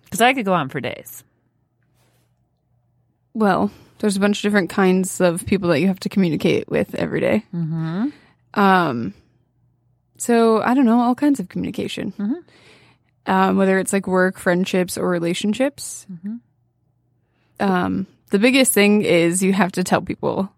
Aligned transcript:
Because 0.04 0.20
I 0.20 0.32
could 0.32 0.44
go 0.44 0.54
on 0.54 0.68
for 0.68 0.80
days. 0.80 1.24
Well, 3.34 3.72
there's 3.98 4.16
a 4.16 4.20
bunch 4.20 4.38
of 4.38 4.42
different 4.42 4.70
kinds 4.70 5.20
of 5.20 5.44
people 5.44 5.70
that 5.70 5.80
you 5.80 5.88
have 5.88 5.98
to 5.98 6.08
communicate 6.08 6.68
with 6.68 6.94
every 6.94 7.18
day. 7.18 7.44
Mm-hmm. 7.52 8.10
Um, 8.54 9.14
so 10.16 10.62
I 10.62 10.74
don't 10.74 10.84
know, 10.86 11.00
all 11.00 11.14
kinds 11.14 11.40
of 11.40 11.48
communication. 11.48 12.12
Mhm. 12.18 12.42
Um, 13.26 13.56
whether 13.56 13.78
it's 13.78 13.92
like 13.92 14.06
work, 14.06 14.38
friendships, 14.38 14.96
or 14.98 15.08
relationships. 15.08 16.06
Mhm. 16.12 16.40
Um, 17.60 18.06
the 18.30 18.38
biggest 18.38 18.72
thing 18.72 19.02
is 19.02 19.42
you 19.42 19.52
have 19.52 19.72
to 19.72 19.84
tell 19.84 20.02
people 20.02 20.50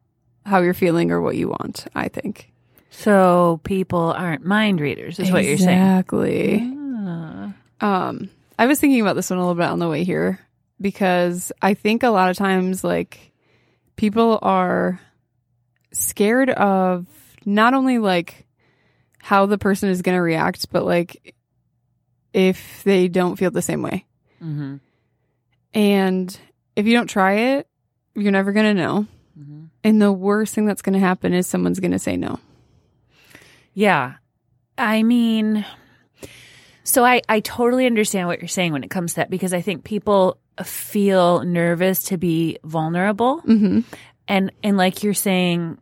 how 0.45 0.61
you're 0.61 0.75
feeling 0.75 1.11
or 1.11 1.21
what 1.21 1.37
you 1.37 1.49
want. 1.49 1.87
I 1.95 2.09
think. 2.09 2.53
So 2.91 3.61
people 3.65 4.13
aren't 4.17 4.45
mind 4.45 4.81
readers, 4.81 5.19
is 5.19 5.31
what 5.31 5.45
you're 5.45 5.59
saying. 5.59 5.79
Exactly. 5.79 6.73
Ah. 6.99 7.53
Um, 7.81 8.31
I 8.59 8.67
was 8.67 8.81
thinking 8.81 9.01
about 9.03 9.17
this 9.17 9.29
one 9.31 9.39
a 9.39 9.43
little 9.43 9.55
bit 9.55 9.67
on 9.69 9.79
the 9.79 9.89
way 9.89 10.03
here 10.05 10.41
because 10.81 11.53
I 11.61 11.75
think 11.75 12.03
a 12.03 12.09
lot 12.09 12.31
of 12.31 12.37
times, 12.37 12.83
like, 12.83 13.33
people 13.97 14.39
are 14.41 14.99
scared 15.93 16.49
of 16.51 17.07
not 17.47 17.73
only 17.73 17.99
like 17.99 18.47
how 19.21 19.47
the 19.47 19.57
person 19.59 19.89
is 19.89 20.03
going 20.03 20.17
to 20.17 20.23
react, 20.23 20.71
but 20.71 20.85
like 20.85 21.35
if 22.35 22.83
they 22.85 23.09
don't 23.09 23.37
feel 23.37 23.51
the 23.51 23.63
same 23.63 23.81
way. 23.81 24.05
Mhm. 24.43 24.81
And 25.73 26.39
if 26.75 26.87
you 26.87 26.93
don't 26.93 27.07
try 27.07 27.33
it, 27.35 27.69
you're 28.15 28.33
never 28.33 28.53
going 28.53 28.77
to 28.77 28.83
know. 28.83 29.07
Mhm. 29.39 29.69
And 29.85 30.03
the 30.03 30.13
worst 30.13 30.55
thing 30.55 30.67
that's 30.67 30.83
going 30.83 30.95
to 30.95 30.99
happen 30.99 31.33
is 31.33 31.47
someone's 31.47 31.81
going 31.81 31.93
to 31.93 31.99
say 31.99 32.17
no. 32.17 32.39
Yeah. 33.75 34.15
I 34.79 35.03
mean, 35.03 35.65
so 36.85 37.05
I, 37.05 37.23
I 37.29 37.41
totally 37.41 37.87
understand 37.87 38.29
what 38.29 38.41
you're 38.41 38.49
saying 38.49 38.73
when 38.73 38.85
it 38.85 38.91
comes 38.91 39.13
to 39.13 39.17
that 39.17 39.31
because 39.31 39.53
I 39.55 39.61
think 39.61 39.85
people 39.85 40.39
feel 40.65 41.43
nervous 41.45 42.05
to 42.05 42.17
be 42.17 42.59
vulnerable. 42.65 43.41
Mm-hmm. 43.43 43.81
And, 44.29 44.53
and 44.63 44.77
like 44.77 45.03
you're 45.03 45.15
saying 45.15 45.79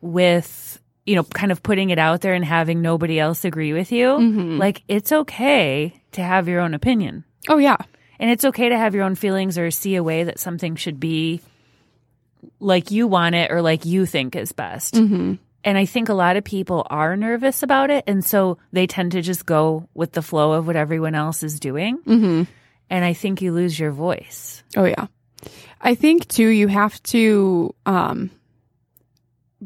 with, 0.00 0.80
you 1.06 1.14
know, 1.14 1.22
kind 1.22 1.52
of 1.52 1.62
putting 1.62 1.90
it 1.90 1.98
out 1.98 2.20
there 2.20 2.34
and 2.34 2.44
having 2.44 2.82
nobody 2.82 3.18
else 3.20 3.44
agree 3.44 3.72
with 3.72 3.92
you, 3.92 4.08
Mhm. 4.08 4.58
like 4.58 4.82
it's 4.88 5.12
okay 5.12 5.94
to 6.12 6.22
have 6.22 6.48
your 6.48 6.60
own 6.60 6.74
opinion. 6.74 7.24
Oh, 7.48 7.58
yeah. 7.58 7.76
And 8.18 8.30
it's 8.30 8.44
okay 8.44 8.68
to 8.70 8.76
have 8.76 8.94
your 8.94 9.04
own 9.04 9.14
feelings 9.14 9.56
or 9.56 9.70
see 9.70 9.94
a 9.94 10.02
way 10.02 10.24
that 10.24 10.40
something 10.40 10.74
should 10.74 10.98
be 10.98 11.40
like 12.60 12.90
you 12.90 13.06
want 13.06 13.34
it 13.34 13.50
or 13.50 13.62
like 13.62 13.84
you 13.84 14.06
think 14.06 14.34
is 14.36 14.52
best. 14.52 14.94
Mm-hmm. 14.94 15.34
And 15.64 15.78
I 15.78 15.84
think 15.84 16.08
a 16.08 16.14
lot 16.14 16.36
of 16.36 16.44
people 16.44 16.86
are 16.90 17.16
nervous 17.16 17.62
about 17.62 17.90
it. 17.90 18.04
And 18.06 18.24
so 18.24 18.58
they 18.72 18.86
tend 18.86 19.12
to 19.12 19.22
just 19.22 19.46
go 19.46 19.88
with 19.94 20.12
the 20.12 20.22
flow 20.22 20.52
of 20.52 20.66
what 20.66 20.76
everyone 20.76 21.14
else 21.14 21.42
is 21.42 21.58
doing. 21.60 21.98
Mm-hmm. 21.98 22.42
And 22.88 23.04
I 23.04 23.12
think 23.14 23.42
you 23.42 23.52
lose 23.52 23.78
your 23.78 23.90
voice. 23.90 24.62
Oh 24.76 24.84
yeah. 24.84 25.06
I 25.80 25.94
think 25.94 26.28
too 26.28 26.46
you 26.48 26.68
have 26.68 27.02
to 27.04 27.74
um 27.84 28.30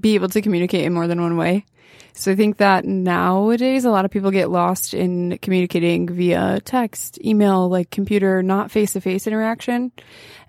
be 0.01 0.15
able 0.15 0.29
to 0.29 0.43
communicate 0.43 0.85
in 0.85 0.93
more 0.93 1.07
than 1.07 1.21
one 1.21 1.37
way. 1.37 1.65
So 2.13 2.33
I 2.33 2.37
think 2.37 2.57
that 2.57 2.85
nowadays 2.85 3.85
a 3.85 3.91
lot 3.91 4.05
of 4.05 4.11
people 4.11 4.31
get 4.31 4.51
lost 4.51 4.95
in 4.95 5.39
communicating 5.39 6.09
via 6.09 6.61
text, 6.65 7.19
email, 7.25 7.69
like 7.69 7.91
computer, 7.91 8.43
not 8.43 8.71
face 8.71 8.95
to 8.95 9.01
face 9.01 9.27
interaction. 9.27 9.93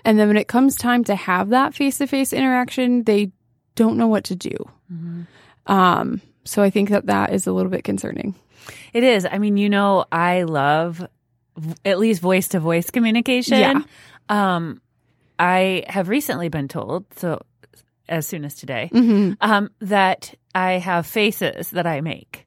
And 0.04 0.18
then 0.18 0.28
when 0.28 0.38
it 0.38 0.48
comes 0.48 0.76
time 0.76 1.04
to 1.06 1.16
have 1.16 1.50
that 1.50 1.76
face 1.76 2.00
to 2.00 2.08
face 2.08 2.34
interaction, 2.34 3.04
they 3.04 3.32
don't 3.76 3.98
know 3.98 4.08
what 4.08 4.26
to 4.26 4.36
do. 4.36 4.56
Um, 5.68 6.22
so 6.44 6.64
I 6.64 6.72
think 6.72 6.90
that 6.90 7.06
that 7.06 7.34
is 7.34 7.46
a 7.48 7.54
little 7.54 7.72
bit 7.72 7.84
concerning. 7.84 8.36
It 8.94 9.04
is. 9.04 9.28
I 9.30 9.38
mean, 9.38 9.58
you 9.58 9.70
know, 9.70 10.06
I 10.12 10.44
love 10.44 11.06
v- 11.56 11.76
at 11.86 12.00
least 12.00 12.22
voice 12.22 12.50
to 12.50 12.60
voice 12.60 12.90
communication. 12.90 13.60
Yeah. 13.60 13.82
Um, 14.28 14.82
I 15.38 15.84
have 15.88 16.10
recently 16.10 16.50
been 16.50 16.68
told, 16.68 17.06
so 17.16 17.42
as 18.12 18.28
soon 18.28 18.46
as 18.46 18.56
today, 18.56 18.90
Mm-hmm. 18.94 19.34
um, 19.42 19.70
that 19.80 20.36
I 20.54 20.74
have 20.74 21.08
faces 21.08 21.72
that 21.72 21.88
I 21.88 22.02
make. 22.02 22.46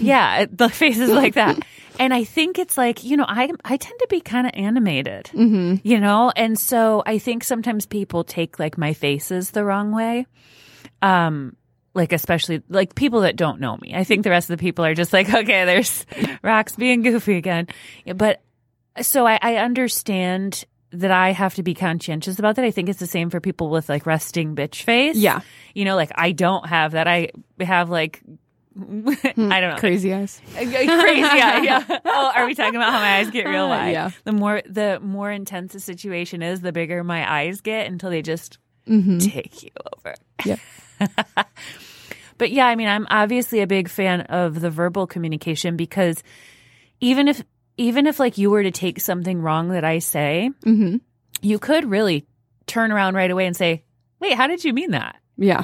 Yeah, 0.00 0.46
the 0.50 0.68
faces 0.82 1.10
like 1.10 1.34
that. 1.34 1.58
And 2.00 2.14
I 2.14 2.24
think 2.24 2.58
it's 2.58 2.78
like, 2.78 3.04
you 3.04 3.16
know, 3.18 3.26
I 3.28 3.50
I 3.64 3.76
tend 3.76 3.98
to 4.00 4.06
be 4.08 4.20
kind 4.22 4.46
of 4.46 4.52
animated. 4.54 5.26
Mm-hmm. 5.26 5.86
You 5.86 6.00
know, 6.00 6.32
and 6.34 6.58
so 6.58 7.02
I 7.04 7.18
think 7.18 7.44
sometimes 7.44 7.84
people 7.86 8.24
take 8.24 8.58
like 8.58 8.78
my 8.78 8.94
faces 8.94 9.50
the 9.50 9.62
wrong 9.64 9.92
way. 9.92 10.26
Um 11.02 11.56
like 11.94 12.14
especially 12.14 12.62
like 12.70 12.94
people 12.94 13.20
that 13.20 13.36
don't 13.36 13.60
know 13.60 13.76
me. 13.76 13.94
I 13.94 14.04
think 14.04 14.24
the 14.24 14.30
rest 14.30 14.48
of 14.48 14.56
the 14.56 14.62
people 14.62 14.82
are 14.86 14.94
just 14.94 15.12
like, 15.12 15.28
okay, 15.34 15.66
there's 15.66 16.06
Rox 16.42 16.74
being 16.76 17.02
goofy 17.02 17.36
again. 17.36 17.68
But 18.16 18.40
so 19.02 19.26
I, 19.26 19.38
I 19.42 19.56
understand 19.56 20.64
that 20.92 21.10
I 21.10 21.32
have 21.32 21.54
to 21.54 21.62
be 21.62 21.74
conscientious 21.74 22.38
about 22.38 22.56
that. 22.56 22.64
I 22.64 22.70
think 22.70 22.88
it's 22.88 22.98
the 23.00 23.06
same 23.06 23.30
for 23.30 23.40
people 23.40 23.70
with 23.70 23.88
like 23.88 24.06
resting 24.06 24.54
bitch 24.54 24.82
face. 24.82 25.16
Yeah. 25.16 25.40
You 25.74 25.84
know, 25.84 25.96
like 25.96 26.12
I 26.14 26.32
don't 26.32 26.66
have 26.66 26.92
that. 26.92 27.08
I 27.08 27.30
have 27.60 27.88
like 27.90 28.22
I 28.78 28.80
don't 29.34 29.48
know. 29.48 29.76
Crazy 29.78 30.14
eyes. 30.14 30.40
crazy 30.54 30.78
eye. 30.88 31.60
Yeah. 31.62 31.98
Oh, 32.06 32.32
are 32.34 32.46
we 32.46 32.54
talking 32.54 32.76
about 32.76 32.90
how 32.92 33.00
my 33.00 33.16
eyes 33.18 33.30
get 33.30 33.46
real 33.46 33.64
Uh, 33.64 33.68
wide? 33.68 33.90
yeah. 33.90 34.10
The 34.24 34.32
more 34.32 34.62
the 34.66 34.98
more 35.00 35.30
intense 35.30 35.72
the 35.74 35.80
situation 35.80 36.42
is, 36.42 36.60
the 36.62 36.72
bigger 36.72 37.04
my 37.04 37.30
eyes 37.40 37.60
get 37.60 37.86
until 37.86 38.10
they 38.10 38.22
just 38.22 38.58
Mm-hmm. 38.88 39.18
take 39.18 39.62
you 39.62 39.70
over. 39.96 40.14
Yep. 40.44 40.58
But 42.38 42.50
yeah, 42.50 42.66
I 42.66 42.74
mean, 42.74 42.88
I'm 42.88 43.06
obviously 43.08 43.60
a 43.60 43.66
big 43.68 43.88
fan 43.88 44.22
of 44.22 44.60
the 44.60 44.70
verbal 44.70 45.06
communication 45.06 45.76
because 45.76 46.22
even 47.00 47.28
if 47.28 47.44
even 47.76 48.06
if 48.06 48.18
like 48.20 48.38
you 48.38 48.50
were 48.50 48.62
to 48.62 48.70
take 48.70 49.00
something 49.00 49.40
wrong 49.40 49.70
that 49.70 49.84
I 49.84 49.98
say, 49.98 50.50
Mm-hmm. 50.64 50.96
you 51.40 51.58
could 51.58 51.84
really 51.90 52.26
turn 52.66 52.92
around 52.92 53.14
right 53.14 53.30
away 53.30 53.46
and 53.46 53.56
say, 53.56 53.82
"Wait, 54.20 54.34
how 54.34 54.46
did 54.46 54.64
you 54.64 54.72
mean 54.72 54.92
that?" 54.92 55.16
Yeah. 55.36 55.62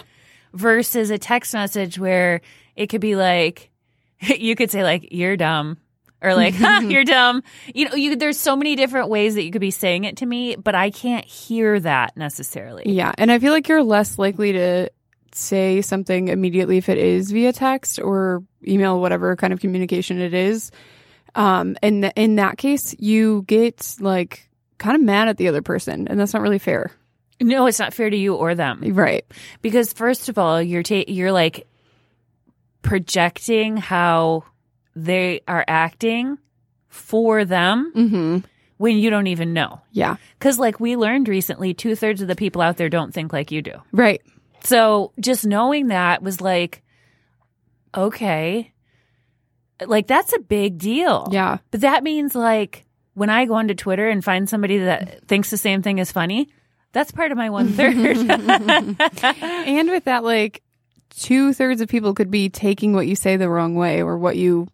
versus 0.52 1.10
a 1.10 1.18
text 1.18 1.54
message 1.54 1.98
where 1.98 2.40
it 2.74 2.86
could 2.88 3.00
be 3.00 3.14
like 3.16 3.70
you 4.20 4.56
could 4.56 4.70
say 4.70 4.82
like 4.82 5.08
you're 5.12 5.36
dumb 5.36 5.76
or 6.22 6.34
like 6.34 6.54
huh, 6.56 6.80
you're 6.88 7.04
dumb 7.04 7.42
you 7.74 7.84
know 7.88 7.94
you 7.94 8.16
there's 8.16 8.38
so 8.38 8.56
many 8.56 8.74
different 8.74 9.08
ways 9.08 9.34
that 9.34 9.44
you 9.44 9.50
could 9.52 9.60
be 9.60 9.70
saying 9.70 10.04
it 10.04 10.16
to 10.16 10.26
me 10.26 10.56
but 10.56 10.74
i 10.74 10.90
can't 10.90 11.24
hear 11.26 11.78
that 11.78 12.16
necessarily 12.16 12.82
Yeah, 12.86 13.12
and 13.18 13.30
I 13.30 13.38
feel 13.38 13.52
like 13.52 13.68
you're 13.68 13.82
less 13.84 14.18
likely 14.18 14.52
to 14.52 14.90
say 15.32 15.82
something 15.82 16.28
immediately 16.28 16.78
if 16.78 16.88
it 16.88 16.98
is 16.98 17.30
via 17.30 17.52
text 17.52 18.00
or 18.00 18.42
email, 18.66 19.00
whatever 19.00 19.36
kind 19.36 19.52
of 19.52 19.60
communication 19.60 20.18
it 20.18 20.32
is. 20.34 20.72
Um, 21.34 21.76
and 21.82 22.02
th- 22.02 22.12
in 22.16 22.36
that 22.36 22.58
case, 22.58 22.94
you 22.98 23.42
get 23.46 23.96
like 24.00 24.48
kind 24.78 24.96
of 24.96 25.02
mad 25.02 25.28
at 25.28 25.36
the 25.36 25.48
other 25.48 25.62
person, 25.62 26.08
and 26.08 26.18
that's 26.18 26.32
not 26.32 26.42
really 26.42 26.58
fair, 26.58 26.90
no 27.40 27.66
it's 27.66 27.78
not 27.78 27.94
fair 27.94 28.10
to 28.10 28.16
you 28.16 28.34
or 28.34 28.54
them 28.54 28.80
right? 28.94 29.24
because 29.62 29.92
first 29.92 30.28
of 30.28 30.38
all 30.38 30.60
you're 30.60 30.82
ta- 30.82 31.04
you're 31.06 31.30
like 31.32 31.66
projecting 32.82 33.76
how 33.76 34.44
they 34.96 35.40
are 35.46 35.64
acting 35.68 36.38
for 36.88 37.44
them 37.44 37.92
Mm-hmm. 37.94 38.38
when 38.78 38.96
you 38.96 39.10
don't 39.10 39.26
even 39.26 39.52
know 39.52 39.80
Yeah, 39.92 40.16
because 40.38 40.58
like 40.58 40.80
we 40.80 40.96
learned 40.96 41.28
recently 41.28 41.74
two-thirds 41.74 42.22
of 42.22 42.28
the 42.28 42.36
people 42.36 42.62
out 42.62 42.76
there 42.76 42.88
don't 42.88 43.12
think 43.12 43.32
like 43.32 43.50
you 43.52 43.62
do 43.62 43.74
right. 43.92 44.22
So 44.64 45.12
just 45.20 45.46
knowing 45.46 45.88
that 45.88 46.20
was 46.22 46.40
like, 46.40 46.82
okay, 47.96 48.72
like 49.86 50.06
that's 50.06 50.32
a 50.32 50.38
big 50.40 50.78
deal. 50.78 51.28
Yeah, 51.30 51.58
But 51.70 51.82
that 51.82 52.02
means 52.02 52.34
like 52.34 52.84
when 53.14 53.30
I 53.30 53.44
go 53.46 53.54
onto 53.54 53.74
Twitter 53.74 54.08
and 54.08 54.24
find 54.24 54.48
somebody 54.48 54.78
that 54.78 55.26
thinks 55.26 55.50
the 55.50 55.56
same 55.56 55.82
thing 55.82 55.98
is 55.98 56.12
funny, 56.12 56.48
that's 56.92 57.12
part 57.12 57.32
of 57.32 57.38
my 57.38 57.50
one 57.50 57.68
third. 57.68 57.96
and 57.96 59.90
with 59.90 60.04
that, 60.04 60.24
like 60.24 60.62
two 61.10 61.52
thirds 61.52 61.80
of 61.80 61.88
people 61.88 62.14
could 62.14 62.30
be 62.30 62.48
taking 62.48 62.92
what 62.92 63.06
you 63.06 63.16
say 63.16 63.36
the 63.36 63.48
wrong 63.48 63.74
way 63.74 64.02
or 64.02 64.16
what 64.18 64.36
you 64.36 64.68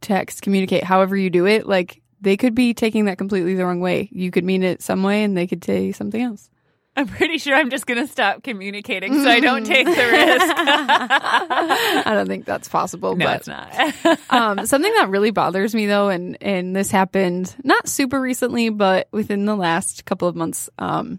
text, 0.00 0.42
communicate, 0.42 0.84
however 0.84 1.16
you 1.16 1.30
do 1.30 1.46
it. 1.46 1.66
Like 1.66 2.02
they 2.20 2.36
could 2.36 2.54
be 2.54 2.74
taking 2.74 3.06
that 3.06 3.18
completely 3.18 3.54
the 3.54 3.64
wrong 3.64 3.80
way. 3.80 4.08
You 4.12 4.30
could 4.30 4.44
mean 4.44 4.62
it 4.62 4.82
some 4.82 5.02
way 5.02 5.22
and 5.22 5.36
they 5.36 5.46
could 5.46 5.64
say 5.64 5.92
something 5.92 6.22
else. 6.22 6.48
I'm 6.94 7.06
pretty 7.06 7.38
sure 7.38 7.54
I'm 7.54 7.70
just 7.70 7.86
going 7.86 8.04
to 8.04 8.10
stop 8.10 8.42
communicating 8.42 9.14
so 9.14 9.28
I 9.28 9.40
don't 9.40 9.64
take 9.64 9.86
the 9.86 9.92
risk. 9.92 10.46
I 10.56 12.12
don't 12.14 12.26
think 12.26 12.44
that's 12.44 12.68
possible. 12.68 13.16
no, 13.16 13.24
but 13.24 13.36
it's 13.38 13.48
not. 13.48 14.18
um, 14.30 14.66
something 14.66 14.92
that 14.94 15.08
really 15.08 15.30
bothers 15.30 15.74
me 15.74 15.86
though, 15.86 16.10
and 16.10 16.36
and 16.42 16.76
this 16.76 16.90
happened 16.90 17.54
not 17.64 17.88
super 17.88 18.20
recently, 18.20 18.68
but 18.68 19.08
within 19.10 19.46
the 19.46 19.56
last 19.56 20.04
couple 20.04 20.28
of 20.28 20.36
months. 20.36 20.68
Um, 20.78 21.18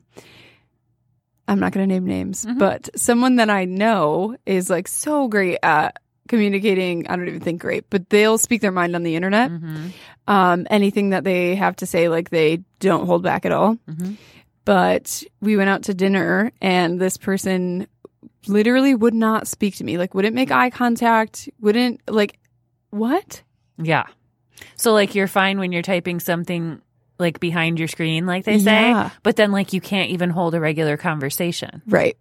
I'm 1.48 1.60
not 1.60 1.74
going 1.74 1.88
to 1.90 1.94
name 1.94 2.06
names, 2.06 2.46
but 2.58 2.90
someone 2.96 3.36
that 3.36 3.50
I 3.50 3.66
know 3.66 4.38
is 4.46 4.70
like 4.70 4.88
so 4.88 5.28
great 5.28 5.58
at 5.62 5.98
communicating. 6.30 7.08
I 7.08 7.16
don't 7.18 7.28
even 7.28 7.42
think 7.42 7.62
great, 7.62 7.90
but 7.90 8.10
they'll 8.10 8.38
speak 8.38 8.62
their 8.62 8.72
mind 8.72 8.96
on 8.96 9.04
the 9.04 9.16
internet. 9.18 9.52
Mm-hmm. 9.52 9.88
Um, 10.26 10.68
anything 10.70 11.10
that 11.10 11.26
they 11.26 11.56
have 11.56 11.76
to 11.78 11.86
say, 11.86 12.08
like 12.08 12.30
they 12.30 12.64
don't 12.80 13.06
hold 13.08 13.24
back 13.24 13.46
at 13.46 13.52
all. 13.52 13.76
Mhm. 13.90 14.16
But 14.66 15.24
we 15.42 15.58
went 15.58 15.70
out 15.70 15.84
to 15.84 15.94
dinner, 15.94 16.52
and 16.62 17.00
this 17.00 17.18
person 17.18 17.88
literally 18.48 18.96
would 18.96 19.14
not 19.14 19.48
speak 19.48 19.76
to 19.78 19.84
me. 19.84 19.98
Like, 19.98 20.14
wouldn't 20.14 20.36
make 20.36 20.52
eye 20.52 20.70
contact. 20.70 21.50
Wouldn't 21.60 22.02
like 22.10 22.40
what? 22.90 23.42
Yeah. 23.78 24.06
So 24.76 24.94
like 24.94 25.16
you're 25.16 25.28
fine 25.28 25.60
when 25.60 25.72
you're 25.72 25.82
typing 25.82 26.20
something 26.20 26.82
like 27.20 27.40
behind 27.40 27.80
your 27.80 27.88
screen, 27.88 28.26
like 28.26 28.46
they 28.46 28.60
say, 28.60 28.90
Yeah. 28.90 29.10
but 29.24 29.36
then 29.36 29.52
like 29.52 29.74
you 29.74 29.82
can't 29.82 30.12
even 30.12 30.30
hold 30.30 30.56
a 30.56 30.60
regular 30.60 30.96
conversation. 30.98 31.82
Right. 31.88 32.18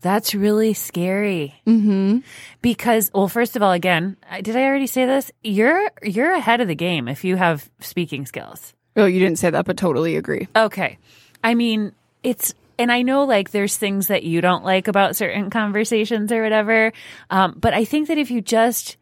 That's 0.00 0.34
really 0.34 0.74
scary 0.74 1.54
Mm-hmm. 1.66 2.18
because, 2.60 3.10
well, 3.14 3.28
first 3.28 3.54
of 3.56 3.62
all, 3.62 3.72
again, 3.72 4.16
did 4.42 4.56
I 4.56 4.64
already 4.64 4.88
say 4.88 5.06
this? 5.06 5.30
You're 5.44 5.90
you're 6.02 6.32
ahead 6.32 6.60
of 6.60 6.68
the 6.68 6.74
game 6.74 7.06
if 7.08 7.24
you 7.24 7.36
have 7.36 7.70
speaking 7.80 8.26
skills. 8.26 8.74
Oh, 8.96 9.06
you 9.06 9.20
didn't 9.20 9.38
say 9.38 9.50
that, 9.50 9.64
but 9.64 9.76
totally 9.76 10.16
agree. 10.16 10.48
Okay. 10.56 10.98
I 11.44 11.54
mean, 11.54 11.92
it's, 12.22 12.54
and 12.78 12.90
I 12.92 13.02
know 13.02 13.24
like 13.24 13.50
there's 13.50 13.76
things 13.76 14.08
that 14.08 14.22
you 14.22 14.40
don't 14.40 14.64
like 14.64 14.88
about 14.88 15.16
certain 15.16 15.50
conversations 15.50 16.32
or 16.32 16.42
whatever. 16.42 16.92
Um, 17.30 17.56
but 17.60 17.74
I 17.74 17.84
think 17.84 18.08
that 18.08 18.18
if 18.18 18.30
you 18.30 18.40
just 18.40 18.96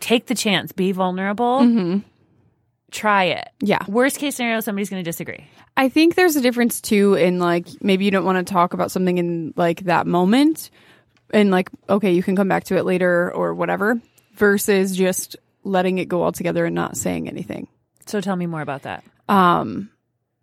take 0.00 0.26
the 0.26 0.34
chance, 0.34 0.72
be 0.72 0.92
vulnerable, 0.92 1.60
Mm-hmm. 1.60 1.98
try 2.90 3.24
it. 3.24 3.48
Yeah. 3.60 3.78
Worst 3.88 4.18
case 4.18 4.36
scenario, 4.36 4.60
somebody's 4.60 4.88
going 4.90 5.02
to 5.02 5.08
disagree. 5.08 5.46
I 5.76 5.88
think 5.90 6.14
there's 6.14 6.36
a 6.36 6.40
difference 6.40 6.80
too 6.80 7.14
in 7.14 7.38
like 7.38 7.66
maybe 7.82 8.04
you 8.06 8.10
don't 8.10 8.24
want 8.24 8.44
to 8.46 8.50
talk 8.50 8.72
about 8.72 8.90
something 8.90 9.18
in 9.18 9.52
like 9.56 9.80
that 9.80 10.06
moment 10.06 10.70
and 11.30 11.50
like 11.50 11.68
okay, 11.90 12.12
you 12.12 12.22
can 12.22 12.34
come 12.36 12.48
back 12.48 12.64
to 12.64 12.76
it 12.78 12.84
later 12.86 13.30
or 13.34 13.52
whatever 13.54 14.00
versus 14.34 14.96
just 14.96 15.36
letting 15.64 15.98
it 15.98 16.06
go 16.08 16.22
altogether 16.22 16.64
and 16.64 16.74
not 16.74 16.96
saying 16.96 17.28
anything. 17.28 17.66
So 18.06 18.22
tell 18.22 18.36
me 18.36 18.46
more 18.46 18.62
about 18.62 18.82
that. 18.82 19.04
Um 19.28 19.90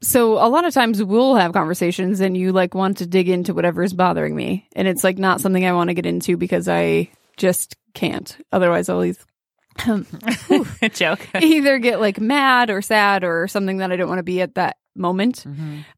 so 0.04 0.34
a 0.34 0.50
lot 0.50 0.66
of 0.66 0.74
times 0.74 1.04
we'll 1.04 1.36
have 1.36 1.54
conversations 1.54 2.20
and 2.20 2.38
you 2.38 2.52
like 2.52 2.76
want 2.76 2.98
to 2.98 3.08
dig 3.08 3.30
into 3.30 3.54
whatever 3.54 3.82
is 3.82 3.94
bothering 3.94 4.36
me 4.36 4.68
and 4.76 4.88
it's 4.88 5.04
like 5.04 5.18
not 5.18 5.42
something 5.42 5.66
I 5.66 5.74
want 5.74 5.90
to 5.90 5.94
get 5.94 6.06
into 6.06 6.38
because 6.38 6.68
I 6.68 7.10
just 7.38 7.76
can't. 7.94 8.38
Otherwise 8.52 8.90
I'll 8.90 9.04
either 9.04 9.24
Joke. 10.94 11.28
either 11.42 11.80
get 11.80 12.00
like 12.00 12.20
mad 12.20 12.70
or 12.70 12.82
sad 12.82 13.24
or 13.24 13.48
something 13.48 13.78
that 13.78 13.92
I 13.92 13.96
don't 13.96 14.10
want 14.10 14.20
to 14.20 14.24
be 14.24 14.42
at 14.42 14.56
that 14.56 14.78
moment. 14.96 15.46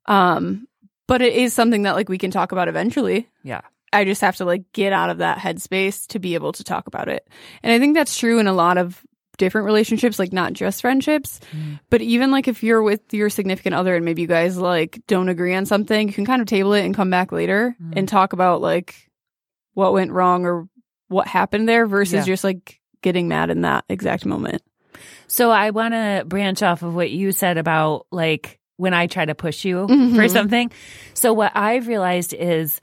Um, 0.05 0.67
but 1.07 1.21
it 1.21 1.33
is 1.33 1.53
something 1.53 1.83
that 1.83 1.95
like 1.95 2.09
we 2.09 2.17
can 2.17 2.31
talk 2.31 2.51
about 2.51 2.67
eventually. 2.67 3.27
Yeah. 3.43 3.61
I 3.91 4.03
just 4.05 4.21
have 4.21 4.37
to 4.37 4.45
like 4.45 4.63
get 4.73 4.93
out 4.93 5.09
of 5.09 5.19
that 5.19 5.37
headspace 5.37 6.07
to 6.07 6.19
be 6.19 6.33
able 6.35 6.51
to 6.53 6.63
talk 6.63 6.87
about 6.87 7.07
it. 7.07 7.27
And 7.63 7.71
I 7.71 7.79
think 7.79 7.95
that's 7.95 8.17
true 8.17 8.39
in 8.39 8.47
a 8.47 8.53
lot 8.53 8.77
of 8.77 9.01
different 9.37 9.65
relationships, 9.65 10.19
like 10.19 10.33
not 10.33 10.53
just 10.53 10.81
friendships, 10.81 11.39
but 11.89 12.01
even 12.01 12.31
like 12.31 12.47
if 12.47 12.63
you're 12.63 12.81
with 12.83 13.13
your 13.13 13.29
significant 13.29 13.75
other 13.75 13.95
and 13.95 14.03
maybe 14.05 14.21
you 14.21 14.27
guys 14.27 14.57
like 14.57 14.99
don't 15.07 15.29
agree 15.29 15.53
on 15.55 15.65
something, 15.65 16.07
you 16.07 16.13
can 16.13 16.25
kind 16.25 16.41
of 16.41 16.47
table 16.47 16.73
it 16.73 16.85
and 16.85 16.95
come 16.95 17.09
back 17.09 17.31
later 17.31 17.75
and 17.93 18.07
talk 18.07 18.33
about 18.33 18.61
like 18.61 19.09
what 19.73 19.93
went 19.93 20.11
wrong 20.11 20.45
or 20.45 20.67
what 21.07 21.27
happened 21.27 21.67
there 21.69 21.85
versus 21.85 22.13
Yeah. 22.13 22.23
just 22.23 22.43
like 22.43 22.79
getting 23.01 23.27
mad 23.27 23.49
in 23.49 23.61
that 23.61 23.85
exact 23.89 24.25
moment. 24.25 24.61
So 25.27 25.51
I 25.51 25.69
want 25.71 25.93
to 25.93 26.23
branch 26.27 26.63
off 26.63 26.81
of 26.83 26.95
what 26.95 27.11
you 27.11 27.31
said 27.31 27.57
about 27.57 28.07
like 28.11 28.59
when 28.77 28.93
I 28.93 29.07
try 29.07 29.25
to 29.25 29.35
push 29.35 29.63
you 29.65 29.87
for 29.87 29.93
Mhm. 29.93 30.29
something. 30.31 30.71
So 31.13 31.33
what 31.33 31.51
I've 31.55 31.87
realized 31.87 32.33
is 32.33 32.79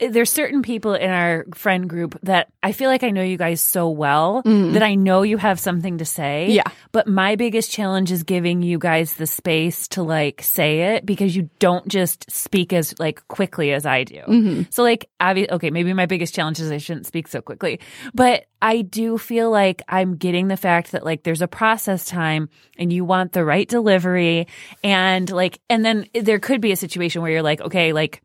there's 0.00 0.30
certain 0.30 0.62
people 0.62 0.94
in 0.94 1.10
our 1.10 1.44
friend 1.54 1.88
group 1.88 2.16
that 2.22 2.48
I 2.62 2.70
feel 2.72 2.88
like 2.88 3.02
I 3.02 3.10
know 3.10 3.22
you 3.22 3.36
guys 3.36 3.60
so 3.60 3.88
well 3.90 4.42
Mhm. 4.44 4.74
that 4.74 4.82
I 4.82 4.94
know 4.94 5.22
you 5.22 5.38
have 5.38 5.58
something 5.58 5.98
to 5.98 6.04
say. 6.04 6.50
Yeah. 6.50 6.62
But 6.92 7.08
my 7.08 7.34
biggest 7.36 7.72
challenge 7.72 8.12
is 8.12 8.22
giving 8.22 8.62
you 8.62 8.78
guys 8.78 9.14
the 9.14 9.26
space 9.26 9.88
to 9.88 10.02
like 10.04 10.42
say 10.42 10.94
it 10.94 11.04
because 11.04 11.34
you 11.34 11.50
don't 11.58 11.88
just 11.88 12.30
speak 12.30 12.72
as 12.72 12.94
like 13.00 13.26
quickly 13.28 13.72
as 13.72 13.86
I 13.86 14.04
do. 14.04 14.20
hmm 14.20 14.62
So 14.70 14.82
like 14.84 15.10
obvi- 15.20 15.50
okay, 15.50 15.70
maybe 15.70 15.92
my 15.92 16.06
biggest 16.06 16.32
challenge 16.34 16.60
is 16.60 16.70
I 16.70 16.78
shouldn't 16.78 17.06
speak 17.06 17.26
so 17.26 17.40
quickly. 17.40 17.80
But 18.14 18.44
I 18.62 18.82
do 18.82 19.18
feel 19.18 19.50
like 19.50 19.82
I'm 19.88 20.16
getting 20.16 20.46
the 20.48 20.56
fact 20.56 20.92
that 20.92 21.04
like 21.04 21.22
there's 21.24 21.42
a 21.42 21.48
process 21.48 22.04
time 22.04 22.48
and 22.78 22.92
you 22.92 23.04
want 23.04 23.32
the 23.32 23.44
right 23.44 23.68
delivery 23.68 24.46
and 24.84 25.28
like 25.30 25.60
and 25.68 25.84
then 25.84 26.06
there 26.14 26.38
could 26.38 26.60
be 26.60 26.70
a 26.72 26.76
situation 26.76 27.22
where 27.22 27.30
you're 27.32 27.42
like, 27.42 27.60
okay, 27.60 27.92
like 27.92 28.22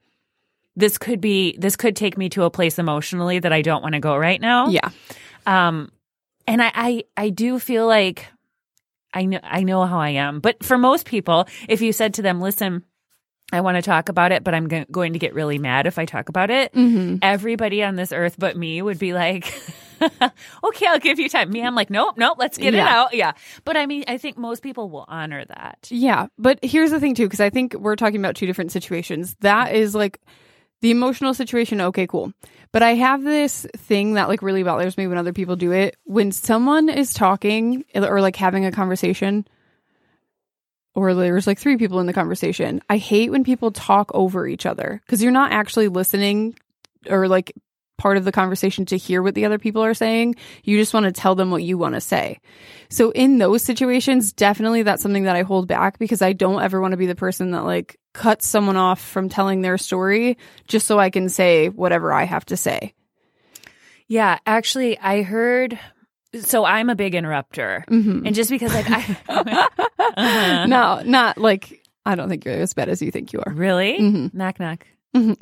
this 0.76 0.98
could 0.98 1.22
be 1.22 1.56
this 1.58 1.76
could 1.76 1.96
take 1.96 2.18
me 2.18 2.30
to 2.30 2.44
a 2.44 2.50
place 2.50 2.80
emotionally 2.80 3.40
that 3.40 3.54
I 3.54 3.62
don't 3.62 3.82
want 3.82 3.94
to 3.94 4.00
go 4.00 4.16
right 4.18 4.40
now. 4.42 4.68
Yeah. 4.70 4.90
Um, 5.46 5.92
and 6.48 6.62
I, 6.62 6.72
I, 6.74 7.04
I 7.16 7.30
do 7.30 7.60
feel 7.60 7.88
like 7.88 8.28
I 9.14 9.26
know, 9.26 9.40
I 9.44 9.64
know 9.64 9.86
how 9.86 10.00
I 10.00 10.10
am. 10.10 10.40
But 10.40 10.64
for 10.64 10.78
most 10.78 11.06
people, 11.06 11.48
if 11.70 11.82
you 11.82 11.94
said 11.94 12.16
to 12.16 12.22
them, 12.22 12.42
listen, 12.42 12.84
I 13.52 13.62
want 13.62 13.76
to 13.76 13.82
talk 13.84 14.10
about 14.10 14.32
it, 14.32 14.44
but 14.44 14.56
I'm 14.56 14.68
go- 14.68 14.86
going 14.92 15.14
to 15.14 15.20
get 15.20 15.36
really 15.36 15.60
mad 15.60 15.86
if 15.86 16.00
I 16.00 16.06
talk 16.06 16.30
about 16.30 16.50
it. 16.50 16.74
hmm 16.74 17.18
Everybody 17.22 17.84
on 17.84 17.96
this 17.96 18.12
earth 18.12 18.36
but 18.40 18.58
me 18.58 18.82
would 18.82 18.98
be 18.98 19.14
like, 19.14 19.54
okay, 20.02 20.88
I'll 20.88 21.00
give 21.00 21.20
you 21.20 21.30
time. 21.30 21.52
Me, 21.52 21.62
I'm 21.62 21.76
like, 21.76 21.90
nope, 21.92 22.16
nope, 22.18 22.38
let's 22.40 22.58
get 22.58 22.74
it 22.74 22.80
out. 22.80 23.14
Yeah. 23.14 23.34
But 23.64 23.78
I 23.78 23.86
mean, 23.86 24.06
I 24.08 24.18
think 24.18 24.38
most 24.38 24.64
people 24.64 24.90
will 24.90 25.06
honor 25.08 25.46
that. 25.46 25.88
Yeah, 25.92 26.28
but 26.40 26.60
here's 26.64 26.90
the 26.92 27.00
thing 27.00 27.14
too, 27.14 27.26
because 27.28 27.40
I 27.40 27.52
think 27.52 27.76
we're 27.76 27.96
talking 27.96 28.20
about 28.20 28.36
two 28.36 28.48
different 28.48 28.72
situations. 28.72 29.36
That 29.42 29.76
is 29.76 29.94
like 29.94 30.20
the 30.84 30.92
emotional 30.92 31.34
situation. 31.34 31.80
Okay, 31.80 32.06
cool. 32.06 32.34
But 32.74 32.84
I 32.84 32.96
have 32.96 33.24
this 33.24 33.66
thing 33.78 34.16
that 34.16 34.28
like 34.28 34.42
really 34.42 34.64
bothers 34.64 34.98
me 34.98 35.08
when 35.08 35.18
other 35.18 35.32
people 35.32 35.56
do 35.56 35.72
it. 35.72 35.96
When 36.04 36.34
someone 36.34 36.90
is 36.90 37.14
talking 37.14 37.86
or 37.96 38.20
like 38.20 38.36
having 38.36 38.66
a 38.66 38.72
conversation, 38.72 39.48
or 40.94 41.14
there's 41.14 41.48
like 41.48 41.58
three 41.58 41.78
people 41.78 42.02
in 42.02 42.06
the 42.06 42.12
conversation. 42.14 42.82
I 42.90 42.98
hate 42.98 43.32
when 43.32 43.46
people 43.46 43.72
talk 43.72 44.12
over 44.14 44.46
each 44.46 44.66
other 44.66 45.02
because 45.06 45.24
you're 45.24 45.32
not 45.32 45.54
actually 45.54 45.88
listening 45.88 46.60
or 47.10 47.30
like 47.30 47.54
part 47.98 48.18
of 48.18 48.26
the 48.26 48.32
conversation 48.32 48.86
to 48.86 48.98
hear 48.98 49.22
what 49.22 49.36
the 49.36 49.46
other 49.46 49.60
people 49.60 49.84
are 49.84 49.94
saying. 49.94 50.36
You 50.64 50.78
just 50.78 50.94
want 50.94 51.06
to 51.06 51.12
tell 51.12 51.36
them 51.36 51.52
what 51.52 51.64
you 51.64 51.78
want 51.78 51.96
to 51.96 52.02
say. 52.02 52.40
So 52.90 53.12
in 53.12 53.38
those 53.38 53.64
situations, 53.64 54.34
definitely 54.34 54.84
that's 54.84 55.02
something 55.04 55.24
that 55.24 55.36
I 55.36 55.44
hold 55.44 55.68
back 55.68 56.00
because 56.00 56.22
I 56.22 56.34
don't 56.34 56.62
ever 56.62 56.82
want 56.82 56.92
to 56.94 56.98
be 56.98 57.06
the 57.06 57.16
person 57.16 57.52
that 57.52 57.64
like 57.64 57.98
cuts 58.14 58.46
someone 58.48 58.78
off 58.78 59.00
from 59.02 59.30
telling 59.30 59.62
their 59.62 59.78
story 59.78 60.38
just 60.68 60.86
so 60.88 61.00
I 61.00 61.10
can 61.10 61.30
say 61.30 61.70
whatever 61.70 62.12
I 62.14 62.24
have 62.26 62.46
to 62.48 62.58
say. 62.58 62.94
Yeah. 64.08 64.38
Actually, 64.46 65.00
I 65.00 65.22
heard, 65.24 65.80
so 66.42 66.66
I'm 66.66 66.90
a 66.90 66.96
big 66.96 67.16
interrupter. 67.16 67.86
hmm 67.88 68.26
And 68.26 68.36
just 68.36 68.50
because 68.50 68.74
like 68.74 68.90
I, 68.90 69.18
Uh-huh. 69.30 70.66
No, 70.68 71.02
not 71.06 71.38
like 71.38 71.82
I 72.06 72.16
don't 72.16 72.28
think 72.30 72.44
you're 72.46 72.56
as 72.56 72.74
bad 72.74 72.90
as 72.90 73.02
you 73.02 73.12
think 73.12 73.34
you 73.34 73.42
are. 73.46 73.54
really? 73.54 73.98
Mhm. 74.00 74.34
Knock, 74.34 74.60
knock. 74.60 74.86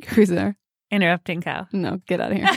Who's 0.10 0.30
there? 0.30 0.56
Interrupting 0.92 1.42
cow. 1.42 1.68
No, 1.72 2.02
get 2.06 2.20
out 2.20 2.34
of 2.34 2.38
here. 2.38 2.48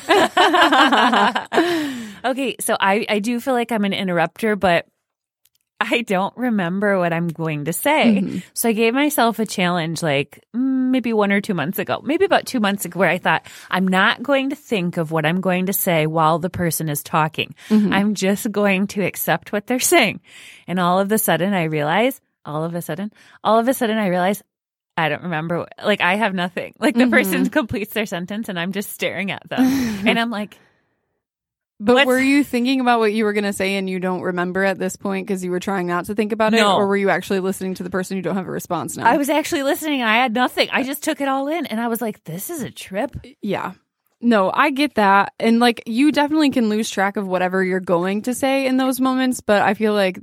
okay, 2.24 2.56
so 2.60 2.76
I 2.80 3.06
I 3.08 3.18
do 3.20 3.40
feel 3.40 3.54
like 3.54 3.72
I'm 3.72 3.84
an 3.84 3.92
interrupter, 3.92 4.56
but 4.56 4.86
I 5.80 6.02
don't 6.02 6.36
remember 6.36 6.98
what 6.98 7.12
I'm 7.12 7.28
going 7.28 7.66
to 7.66 7.72
say. 7.72 8.20
Mhm. 8.22 8.42
So 8.54 8.68
I 8.68 8.72
gave 8.72 8.94
myself 8.94 9.38
a 9.38 9.46
challenge 9.46 10.02
like 10.02 10.42
mm, 10.56 10.90
maybe 10.90 11.12
one 11.12 11.32
or 11.32 11.40
two 11.40 11.54
months 11.54 11.78
ago, 11.78 12.00
maybe 12.02 12.24
about 12.24 12.46
two 12.46 12.60
months 12.60 12.84
ago, 12.84 12.98
where 13.00 13.10
I 13.10 13.18
thought, 13.18 13.46
I'm 13.70 13.86
not 13.86 14.22
going 14.22 14.50
to 14.50 14.56
think 14.56 14.96
of 14.96 15.10
what 15.10 15.26
I'm 15.26 15.40
going 15.40 15.66
to 15.66 15.72
say 15.72 16.06
while 16.06 16.38
the 16.38 16.50
person 16.50 16.88
is 16.88 17.02
talking. 17.02 17.54
Mhm. 17.68 17.92
I'm 17.92 18.14
just 18.14 18.50
going 18.50 18.86
to 18.88 19.02
accept 19.02 19.52
what 19.52 19.66
they're 19.66 19.80
saying. 19.80 20.20
And 20.66 20.80
all 20.80 21.00
of 21.00 21.10
a 21.12 21.18
sudden, 21.18 21.52
I 21.54 21.64
realize, 21.64 22.20
all 22.46 22.64
of 22.64 22.74
a 22.74 22.82
sudden, 22.82 23.12
all 23.42 23.58
of 23.58 23.68
a 23.68 23.74
sudden, 23.74 23.98
I 23.98 24.08
realize 24.08 24.42
I 24.96 25.08
don't 25.08 25.24
remember. 25.24 25.66
Like, 25.84 26.00
I 26.00 26.14
have 26.14 26.34
nothing. 26.34 26.74
Like, 26.80 26.94
the 26.94 27.04
Mhm. 27.04 27.10
person 27.10 27.48
completes 27.50 27.92
their 27.92 28.06
sentence 28.06 28.48
and 28.48 28.58
I'm 28.58 28.72
just 28.72 28.90
staring 28.92 29.30
at 29.30 29.48
them. 29.48 29.60
and 30.06 30.18
I'm 30.18 30.30
like, 30.30 30.58
But 31.80 32.06
were 32.06 32.20
you 32.20 32.44
thinking 32.44 32.80
about 32.80 33.00
what 33.00 33.12
you 33.12 33.24
were 33.24 33.32
going 33.32 33.44
to 33.44 33.52
say 33.52 33.74
and 33.76 33.90
you 33.90 33.98
don't 33.98 34.20
remember 34.22 34.62
at 34.64 34.78
this 34.78 34.94
point 34.96 35.26
because 35.26 35.42
you 35.44 35.50
were 35.50 35.58
trying 35.60 35.86
not 35.88 36.04
to 36.06 36.14
think 36.14 36.32
about 36.32 36.54
it? 36.54 36.58
No. 36.58 36.76
Or 36.76 36.86
were 36.86 36.96
you 36.96 37.10
actually 37.10 37.40
listening 37.40 37.74
to 37.74 37.82
the 37.82 37.90
person 37.90 38.16
you 38.16 38.22
don't 38.22 38.36
have 38.36 38.46
a 38.46 38.50
response 38.50 38.96
now? 38.96 39.04
I 39.06 39.16
was 39.16 39.28
actually 39.28 39.64
listening 39.64 40.00
and 40.00 40.08
I 40.08 40.16
had 40.18 40.32
nothing. 40.32 40.68
I 40.70 40.84
just 40.84 41.02
took 41.02 41.20
it 41.20 41.26
all 41.28 41.48
in 41.48 41.66
and 41.66 41.80
I 41.80 41.88
was 41.88 42.00
like, 42.00 42.22
this 42.24 42.48
is 42.48 42.62
a 42.62 42.70
trip. 42.70 43.16
yeah. 43.42 43.72
no, 44.20 44.50
I 44.54 44.70
get 44.70 44.94
that. 44.94 45.32
And 45.40 45.58
like 45.58 45.82
you 45.86 46.12
definitely 46.12 46.50
can 46.50 46.68
lose 46.68 46.88
track 46.88 47.16
of 47.16 47.26
whatever 47.26 47.62
you're 47.64 47.80
going 47.80 48.22
to 48.22 48.32
say 48.34 48.66
in 48.66 48.76
those 48.76 49.00
moments, 49.00 49.40
but 49.40 49.60
I 49.60 49.74
feel 49.74 49.92
like 49.92 50.18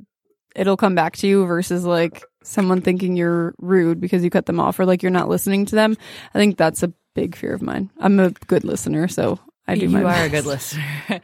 it'll 0.56 0.78
come 0.78 0.96
back 0.96 1.18
to 1.18 1.28
you 1.28 1.46
versus 1.46 1.84
like 1.86 2.24
someone 2.44 2.82
thinking 2.82 3.16
you're 3.16 3.54
rude 3.60 4.00
because 4.00 4.24
you 4.24 4.30
cut 4.30 4.46
them 4.46 4.60
off 4.60 4.80
or 4.80 4.86
like 4.86 5.04
you're 5.04 5.12
not 5.12 5.30
listening 5.30 5.66
to 5.68 5.76
them. 5.76 5.98
I 6.34 6.40
think 6.40 6.58
that's 6.58 6.84
a 6.84 6.94
big 7.14 7.36
fear 7.36 7.54
of 7.54 7.62
mine. 7.62 7.90
I'm 8.00 8.20
a 8.20 8.32
good 8.48 8.64
listener, 8.64 9.08
so 9.08 9.40
I 9.68 9.76
do 9.76 9.88
you 9.88 10.06
are 10.06 10.24
a 10.26 10.30
good 10.30 10.46
listener. 10.46 10.84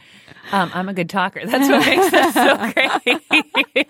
um, 0.51 0.71
I'm 0.73 0.89
a 0.89 0.93
good 0.93 1.09
talker. 1.09 1.45
That's 1.45 1.67
what 1.67 1.85
makes 1.85 2.13
us 2.13 2.33
so 2.33 2.71
great. 3.73 3.89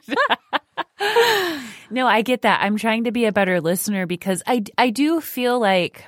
no, 1.91 2.07
I 2.07 2.21
get 2.21 2.43
that. 2.43 2.61
I'm 2.61 2.77
trying 2.77 3.03
to 3.05 3.11
be 3.11 3.25
a 3.25 3.31
better 3.31 3.61
listener 3.61 4.05
because 4.05 4.41
I, 4.47 4.63
I 4.77 4.89
do 4.89 5.21
feel 5.21 5.59
like, 5.59 6.05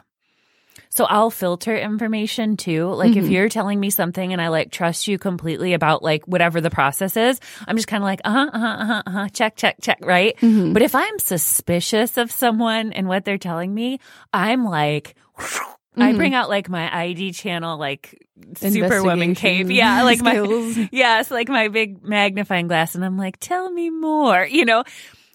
so 0.91 1.05
I'll 1.05 1.29
filter 1.29 1.77
information 1.77 2.57
too. 2.57 2.87
Like 2.87 3.15
if 3.15 3.29
you're 3.29 3.47
telling 3.49 3.79
me 3.79 3.89
something 3.91 4.33
and 4.33 4.41
I 4.41 4.47
like 4.47 4.71
trust 4.71 5.07
you 5.07 5.17
completely 5.19 5.73
about 5.73 6.01
like 6.01 6.25
whatever 6.25 6.61
the 6.61 6.71
process 6.71 7.15
is, 7.15 7.39
I'm 7.67 7.75
just 7.77 7.87
kind 7.87 8.01
of 8.01 8.05
like, 8.05 8.21
uh 8.25 8.31
huh, 8.31 8.49
uh 8.51 8.59
huh, 8.59 8.65
uh 8.67 8.85
huh, 8.85 9.03
uh-huh, 9.05 9.29
check, 9.29 9.55
check, 9.55 9.77
check, 9.81 9.99
right? 10.01 10.35
But 10.73 10.81
if 10.81 10.95
I'm 10.95 11.19
suspicious 11.19 12.17
of 12.17 12.31
someone 12.31 12.91
and 12.91 13.07
what 13.07 13.23
they're 13.23 13.37
telling 13.37 13.73
me, 13.73 13.99
I'm 14.33 14.65
like, 14.65 15.15
I 15.97 16.13
bring 16.13 16.33
out 16.33 16.49
like 16.49 16.69
my 16.69 16.93
ID 17.03 17.33
channel, 17.33 17.77
like 17.77 18.25
superwoman 18.55 19.35
cape. 19.35 19.69
Investigation 19.69 19.75
Yeah. 19.75 20.03
Like 20.03 20.21
my, 20.21 20.87
yes, 20.91 21.29
like 21.29 21.49
my 21.49 21.67
big 21.67 22.03
magnifying 22.03 22.67
glass. 22.67 22.95
And 22.95 23.05
I'm 23.05 23.17
like, 23.17 23.37
tell 23.39 23.69
me 23.69 23.89
more, 23.89 24.45
you 24.45 24.65
know? 24.65 24.83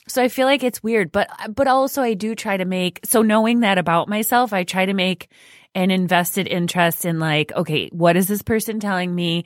So 0.07 0.23
I 0.23 0.29
feel 0.29 0.47
like 0.47 0.63
it's 0.63 0.83
weird, 0.83 1.13
but, 1.13 1.31
but 1.55 1.67
also 1.67 2.03
I 2.03 2.15
do 2.15 2.35
try 2.35 2.57
to 2.57 2.65
make, 2.65 3.01
so 3.05 3.23
knowing 3.23 3.61
that 3.61 3.79
about 3.79 4.09
myself, 4.09 4.53
I 4.53 4.65
try 4.65 4.87
to 4.87 4.95
make 4.95 5.29
an 5.75 5.91
invested 5.91 6.47
interest 6.47 7.05
in 7.05 7.19
like, 7.19 7.53
okay, 7.53 7.89
what 7.89 8.17
is 8.17 8.29
this 8.29 8.43
person 8.43 8.81
telling 8.81 9.15
me? 9.15 9.45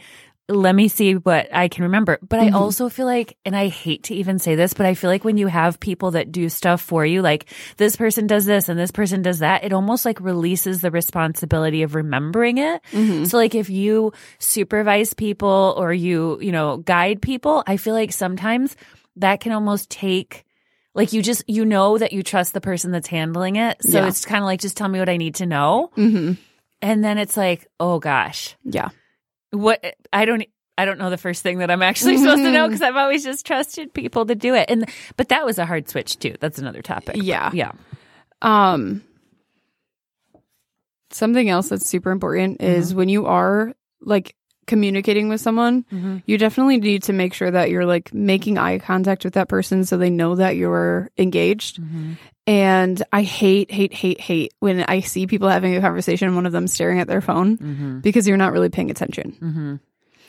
Let 0.50 0.74
me 0.74 0.88
see 0.88 1.12
what 1.14 1.54
I 1.54 1.68
can 1.68 1.84
remember. 1.84 2.18
But 2.26 2.40
I 2.40 2.46
mm-hmm. 2.46 2.56
also 2.56 2.88
feel 2.88 3.04
like, 3.04 3.36
and 3.44 3.54
I 3.54 3.68
hate 3.68 4.04
to 4.04 4.14
even 4.14 4.38
say 4.38 4.54
this, 4.54 4.72
but 4.72 4.86
I 4.86 4.94
feel 4.94 5.10
like 5.10 5.22
when 5.22 5.36
you 5.36 5.46
have 5.46 5.78
people 5.78 6.12
that 6.12 6.32
do 6.32 6.48
stuff 6.48 6.80
for 6.80 7.04
you, 7.04 7.20
like 7.20 7.52
this 7.76 7.96
person 7.96 8.26
does 8.26 8.46
this 8.46 8.70
and 8.70 8.78
this 8.78 8.90
person 8.90 9.20
does 9.20 9.40
that, 9.40 9.62
it 9.62 9.74
almost 9.74 10.06
like 10.06 10.20
releases 10.20 10.80
the 10.80 10.90
responsibility 10.90 11.82
of 11.82 11.94
remembering 11.94 12.58
it. 12.58 12.82
Mm-hmm. 12.92 13.24
So 13.24 13.36
like 13.36 13.54
if 13.54 13.68
you 13.68 14.12
supervise 14.38 15.12
people 15.12 15.74
or 15.76 15.92
you, 15.92 16.38
you 16.40 16.50
know, 16.50 16.78
guide 16.78 17.20
people, 17.20 17.62
I 17.66 17.76
feel 17.76 17.94
like 17.94 18.12
sometimes 18.12 18.74
that 19.16 19.40
can 19.40 19.52
almost 19.52 19.90
take 19.90 20.46
like 20.98 21.14
you 21.14 21.22
just 21.22 21.44
you 21.48 21.64
know 21.64 21.96
that 21.96 22.12
you 22.12 22.22
trust 22.22 22.52
the 22.52 22.60
person 22.60 22.90
that's 22.92 23.06
handling 23.08 23.56
it. 23.56 23.78
So 23.82 23.98
Yeah. 24.00 24.08
it's 24.08 24.26
kind 24.26 24.42
of 24.42 24.46
like 24.46 24.60
just 24.60 24.76
tell 24.76 24.88
me 24.88 24.98
what 24.98 25.08
I 25.08 25.16
need 25.16 25.36
to 25.36 25.46
know. 25.46 25.90
hmm 25.94 26.32
And 26.82 27.02
then 27.02 27.16
it's 27.16 27.36
like, 27.36 27.66
oh 27.80 27.98
gosh, 28.00 28.54
Yeah. 28.64 28.90
what 29.50 29.82
I 30.12 30.26
don't 30.26 30.44
I 30.76 30.84
don't 30.84 30.98
know 30.98 31.10
the 31.10 31.16
first 31.18 31.42
thing 31.42 31.58
that 31.58 31.70
I'm 31.70 31.82
actually 31.82 32.18
supposed 32.18 32.42
to 32.42 32.50
know 32.52 32.66
because 32.68 32.82
I've 32.82 32.94
always 32.96 33.24
just 33.24 33.44
trusted 33.46 33.92
people 33.94 34.26
to 34.26 34.34
do 34.36 34.54
it. 34.54 34.70
And 34.70 34.88
but 35.16 35.30
that 35.30 35.46
was 35.46 35.58
a 35.58 35.64
hard 35.66 35.88
switch 35.88 36.18
too. 36.18 36.34
That's 36.40 36.58
another 36.58 36.82
topic. 36.82 37.16
Yeah. 37.18 37.50
yeah. 37.54 37.72
Um, 38.42 39.02
something 41.10 41.48
else 41.48 41.68
that's 41.70 41.86
super 41.88 42.10
important 42.10 42.60
is 42.62 42.94
when 42.94 43.08
you 43.08 43.26
are 43.26 43.72
like 44.00 44.34
communicating 44.68 45.28
with 45.28 45.40
someone, 45.40 45.84
Mhm. 45.92 46.22
you 46.26 46.38
definitely 46.38 46.76
need 46.78 47.02
to 47.04 47.12
make 47.12 47.34
sure 47.34 47.50
that 47.50 47.70
you're 47.70 47.86
like 47.86 48.14
making 48.14 48.58
eye 48.58 48.78
contact 48.78 49.24
with 49.24 49.34
that 49.34 49.48
person 49.48 49.84
so 49.84 49.96
they 49.96 50.10
know 50.10 50.36
that 50.36 50.54
you're 50.54 51.10
engaged. 51.18 51.82
Mm-hmm. 51.82 52.12
And 52.46 53.02
I 53.12 53.22
hate, 53.22 53.70
hate, 53.70 53.92
hate, 53.92 54.20
hate 54.20 54.54
when 54.60 54.80
I 54.88 55.00
see 55.00 55.26
people 55.26 55.48
having 55.48 55.74
a 55.76 55.80
conversation 55.80 56.28
and 56.28 56.36
one 56.36 56.46
of 56.46 56.52
them 56.52 56.66
staring 56.66 57.00
at 57.00 57.08
their 57.08 57.20
phone 57.20 57.56
mm-hmm. 57.58 57.98
because 57.98 58.28
you're 58.28 58.38
not 58.38 58.52
really 58.52 58.70
paying 58.70 58.90
attention. 58.90 59.36
Mm-hmm. 59.42 59.74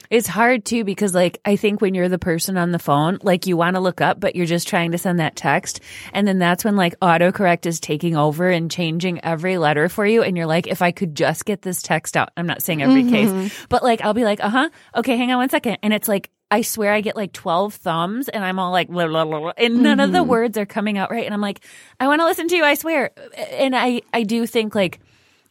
It's 0.10 0.28
hard 0.28 0.66
too 0.66 0.84
because 0.84 1.14
like 1.14 1.40
I 1.46 1.56
think 1.56 1.82
when 1.82 1.94
you're 1.94 2.10
the 2.10 2.18
person 2.18 2.58
on 2.58 2.72
the 2.72 2.80
phone, 2.80 3.20
like 3.22 3.46
you 3.46 3.56
want 3.56 3.76
to 3.76 3.80
look 3.80 4.02
up, 4.02 4.20
but 4.20 4.36
you're 4.36 4.46
just 4.46 4.68
trying 4.68 4.92
to 4.92 4.98
send 4.98 5.20
that 5.20 5.36
text. 5.36 5.82
And 6.14 6.28
then 6.28 6.40
that's 6.40 6.66
when 6.66 6.76
like 6.76 7.00
autocorrect 7.00 7.66
is 7.66 7.80
taking 7.80 8.18
over 8.18 8.50
and 8.50 8.72
changing 8.72 9.24
every 9.24 9.58
letter 9.58 9.88
for 9.88 10.06
you. 10.06 10.24
And 10.24 10.36
you're 10.36 10.48
like, 10.48 10.68
if 10.68 10.82
I 10.82 10.92
could 10.92 11.16
just 11.16 11.46
get 11.46 11.62
this 11.62 11.82
text 11.82 12.18
out, 12.18 12.32
I'm 12.36 12.48
not 12.48 12.64
saying 12.64 12.82
every 12.82 13.04
case, 13.10 13.54
but 13.70 13.84
like 13.84 14.02
I'll 14.02 14.16
be 14.16 14.24
like, 14.24 14.40
uh 14.44 14.50
huh. 14.50 14.70
Okay, 14.96 15.16
hang 15.16 15.32
on 15.32 15.38
one 15.38 15.50
second. 15.50 15.78
And 15.84 15.94
it's 15.94 16.08
like, 16.08 16.32
I 16.52 16.64
swear 16.64 16.92
I 16.92 17.02
get 17.02 17.16
like 17.16 17.32
12 17.32 17.76
thumbs 17.76 18.28
and 18.28 18.44
I'm 18.44 18.58
all 18.58 18.72
like, 18.72 18.88
blah, 18.88 19.08
blah, 19.08 19.26
blah, 19.26 19.40
blah, 19.40 19.54
and 19.56 19.84
none 19.84 20.00
of 20.00 20.12
the 20.12 20.24
words 20.24 20.58
are 20.58 20.66
coming 20.66 20.98
out 20.98 21.12
right. 21.12 21.26
And 21.26 21.34
I'm 21.36 21.42
like, 21.42 21.64
I 22.00 22.08
want 22.08 22.22
to 22.22 22.26
listen 22.26 22.48
to 22.48 22.56
you. 22.56 22.64
I 22.64 22.74
swear. 22.74 23.12
And 23.52 23.76
I, 23.76 24.02
I 24.12 24.24
do 24.24 24.48
think 24.48 24.74
like, 24.74 25.00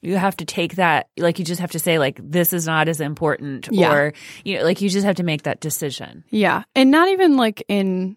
you 0.03 0.17
have 0.17 0.37
to 0.37 0.45
take 0.45 0.77
that 0.77 1.09
like 1.19 1.39
you 1.39 1.45
just 1.45 1.61
have 1.61 1.73
to 1.73 1.79
say 1.79 1.99
like 1.99 2.21
this 2.23 2.53
is 2.53 2.67
not 2.67 2.89
as 2.89 3.01
important 3.01 3.69
Yeah. 3.71 3.93
or 3.93 4.13
you 4.45 4.59
know 4.59 4.65
like 4.65 4.81
you 4.81 4.89
just 4.89 5.05
have 5.07 5.17
to 5.17 5.23
make 5.25 5.43
that 5.43 5.61
decision 5.61 6.25
Yeah. 6.31 6.63
And 6.75 6.91
not 6.91 7.09
even 7.09 7.37
like 7.37 7.65
in 7.69 8.17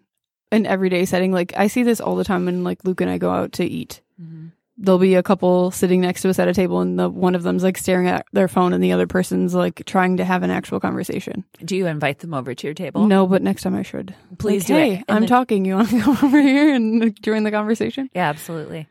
an 0.52 0.66
everyday 0.66 1.06
setting. 1.06 1.32
Like 1.32 1.54
I 1.56 1.66
see 1.66 1.82
this 1.82 2.00
all 2.00 2.14
the 2.16 2.24
time 2.24 2.44
when 2.44 2.62
like 2.62 2.84
Luke 2.84 3.00
and 3.00 3.10
I 3.10 3.16
go 3.18 3.30
out 3.30 3.52
to 3.52 3.64
eat. 3.64 4.02
Mm-hmm. 4.20 4.48
There'll 4.78 4.98
be 4.98 5.14
a 5.14 5.22
couple 5.22 5.70
sitting 5.70 6.00
next 6.00 6.22
to 6.22 6.30
us 6.30 6.38
at 6.38 6.48
a 6.48 6.54
table 6.54 6.80
and 6.80 6.98
the 6.98 7.08
one 7.08 7.34
of 7.34 7.42
them's 7.42 7.62
like 7.62 7.78
staring 7.78 8.06
at 8.08 8.26
their 8.32 8.48
phone 8.48 8.72
and 8.72 8.82
the 8.82 8.92
other 8.92 9.06
person's 9.06 9.54
like 9.54 9.82
trying 9.86 10.16
to 10.18 10.24
have 10.24 10.42
an 10.42 10.50
actual 10.50 10.78
conversation. 10.80 11.44
do 11.64 11.76
you 11.76 11.86
invite 11.86 12.18
them 12.20 12.34
over 12.34 12.54
to 12.54 12.66
your 12.66 12.74
table 12.74 13.06
No, 13.06 13.26
but 13.26 13.42
next 13.42 13.62
time 13.62 13.74
I 13.74 13.82
should. 13.82 14.14
Please 14.38 14.62
Like, 14.62 14.66
do 14.68 14.74
it. 14.76 14.96
hey, 14.96 15.04
I'm 15.08 15.20
then- 15.22 15.28
talking. 15.28 15.64
You 15.64 15.76
want 15.76 15.90
to 15.90 16.00
come 16.02 16.18
over 16.22 16.40
here 16.40 16.74
and 16.74 17.20
join 17.22 17.44
the 17.44 17.50
conversation? 17.50 18.10
yeah 18.14 18.28
absolutely 18.28 18.88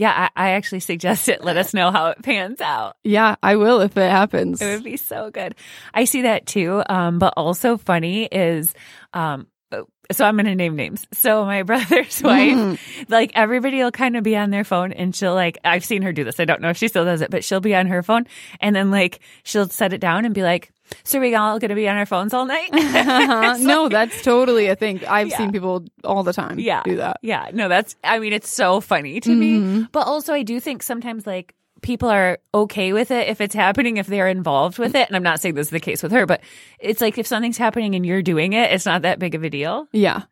yeah 0.00 0.28
I, 0.36 0.48
I 0.48 0.50
actually 0.52 0.80
suggest 0.80 1.28
it 1.28 1.44
let 1.44 1.56
us 1.56 1.72
know 1.74 1.90
how 1.92 2.08
it 2.08 2.22
pans 2.22 2.60
out 2.60 2.96
Yeah, 3.04 3.36
I 3.42 3.56
will 3.56 3.80
if 3.80 3.96
it 3.96 4.10
happens. 4.10 4.60
it 4.60 4.66
would 4.74 4.84
be 4.84 4.96
so 4.96 5.30
good 5.30 5.54
i 5.94 6.04
see 6.04 6.22
that 6.22 6.46
too 6.46 6.82
um 6.88 7.18
but 7.18 7.34
also 7.36 7.76
funny 7.76 8.24
is 8.24 8.74
um 9.14 9.46
so 10.12 10.24
I'm 10.24 10.34
going 10.34 10.46
to 10.46 10.56
name 10.56 10.74
names. 10.74 11.06
So 11.12 11.44
my 11.44 11.62
brother's 11.70 12.20
wife, 12.20 13.06
like 13.08 13.30
everybody 13.36 13.76
will 13.76 13.92
kind 13.92 14.16
of 14.16 14.24
be 14.24 14.36
on 14.36 14.50
their 14.50 14.64
phone 14.64 14.90
and 14.92 15.14
she'll 15.14 15.34
like, 15.34 15.58
I've 15.64 15.84
seen 15.84 16.02
her 16.02 16.12
do 16.12 16.24
this. 16.24 16.40
I 16.40 16.44
don't 16.46 16.60
know 16.60 16.70
if 16.70 16.76
she 16.76 16.88
still 16.88 17.04
does 17.04 17.20
it, 17.20 17.30
but 17.30 17.44
she'll 17.44 17.60
be 17.60 17.76
on 17.76 17.86
her 17.86 18.02
phone 18.02 18.26
and 18.58 18.74
then 18.74 18.90
like 18.90 19.20
she'll 19.44 19.68
set 19.68 19.92
it 19.92 20.00
down 20.00 20.24
and 20.24 20.34
be 20.34 20.42
like, 20.42 20.72
so 21.04 21.20
we 21.20 21.34
all 21.34 21.58
going 21.58 21.68
to 21.70 21.74
be 21.74 21.88
on 21.88 21.96
our 21.96 22.06
phones 22.06 22.32
all 22.34 22.46
night? 22.46 22.70
Uh-huh. 22.72 23.56
No, 23.58 23.88
that's 23.88 24.22
totally 24.22 24.66
a 24.66 24.76
thing. 24.76 25.04
I've 25.06 25.28
Yeah. 25.28 25.38
seen 25.38 25.52
people 25.52 25.84
all 26.04 26.22
the 26.22 26.32
time 26.32 26.58
yeah. 26.58 26.82
do 26.84 26.96
that. 26.96 27.18
Yeah. 27.22 27.50
No, 27.52 27.68
that's, 27.68 27.96
I 28.04 28.18
mean, 28.18 28.32
it's 28.32 28.48
so 28.50 28.80
funny 28.80 29.20
to 29.20 29.34
me. 29.34 29.86
But 29.92 30.06
also, 30.06 30.32
I 30.32 30.42
do 30.42 30.60
think 30.60 30.82
sometimes 30.82 31.26
like 31.26 31.54
people 31.82 32.08
are 32.10 32.38
okay 32.54 32.92
with 32.92 33.10
it 33.10 33.28
if 33.28 33.40
it's 33.40 33.54
happening, 33.54 33.96
if 33.96 34.06
they're 34.06 34.28
involved 34.28 34.78
with 34.78 34.94
it. 34.94 35.08
And 35.08 35.16
I'm 35.16 35.22
not 35.22 35.40
saying 35.40 35.54
this 35.54 35.68
is 35.68 35.70
the 35.70 35.80
case 35.80 36.02
with 36.02 36.12
her, 36.12 36.26
but 36.26 36.40
it's 36.78 37.00
like 37.00 37.18
if 37.18 37.26
something's 37.26 37.56
happening 37.58 37.94
and 37.94 38.04
you're 38.04 38.22
doing 38.22 38.52
it, 38.52 38.70
it's 38.72 38.86
not 38.86 39.02
that 39.02 39.18
big 39.18 39.34
of 39.34 39.42
a 39.44 39.50
deal. 39.50 39.88
Yeah. 39.92 40.22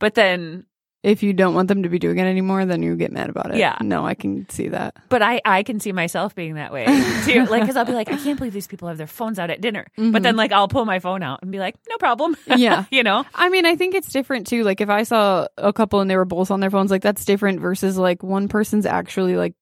But 0.00 0.14
then 0.14 0.66
If 1.08 1.22
you 1.22 1.32
don't 1.32 1.54
want 1.54 1.68
them 1.68 1.82
to 1.84 1.88
be 1.88 1.98
doing 1.98 2.18
it 2.18 2.24
anymore, 2.24 2.66
then 2.66 2.82
you 2.82 2.94
get 2.96 3.12
mad 3.12 3.30
about 3.30 3.50
it. 3.50 3.56
Yeah. 3.56 3.78
No, 3.80 4.06
I 4.06 4.14
can 4.14 4.48
see 4.50 4.68
that. 4.68 4.96
But 5.08 5.22
I, 5.22 5.40
I 5.44 5.62
can 5.62 5.80
see 5.80 5.92
myself 5.92 6.34
being 6.34 6.54
that 6.54 6.72
way 6.72 6.84
too. 7.24 7.46
Like, 7.46 7.64
cause 7.64 7.76
I'll 7.76 7.84
be 7.84 7.92
like, 7.92 8.10
I 8.10 8.16
can't 8.16 8.38
believe 8.38 8.52
these 8.52 8.66
people 8.66 8.88
have 8.88 8.98
their 8.98 9.06
phones 9.06 9.38
out 9.38 9.50
at 9.50 9.60
dinner. 9.60 9.86
But 9.96 10.22
then 10.22 10.22
mm-hmm. 10.22 10.36
like, 10.36 10.52
I'll 10.52 10.68
pull 10.68 10.84
my 10.84 10.98
phone 10.98 11.22
out 11.22 11.40
and 11.42 11.50
be 11.50 11.58
like, 11.58 11.76
no 11.88 11.96
problem. 11.96 12.36
Yeah. 12.58 12.86
you 12.90 13.04
know? 13.04 13.24
I 13.34 13.50
mean, 13.50 13.66
I 13.66 13.76
think 13.76 13.94
it's 13.94 14.10
different 14.10 14.48
too. 14.48 14.64
Like 14.64 14.80
if 14.80 14.90
I 14.90 15.04
saw 15.04 15.46
a 15.56 15.72
couple 15.72 16.00
and 16.00 16.10
they 16.10 16.16
were 16.16 16.24
both 16.24 16.50
on 16.50 16.60
their 16.60 16.70
phones, 16.70 16.90
like 16.90 17.02
that's 17.02 17.24
different 17.24 17.60
versus 17.60 17.96
like 17.96 18.22
one 18.22 18.48
person's 18.48 18.84
actually 18.84 19.36
like 19.36 19.54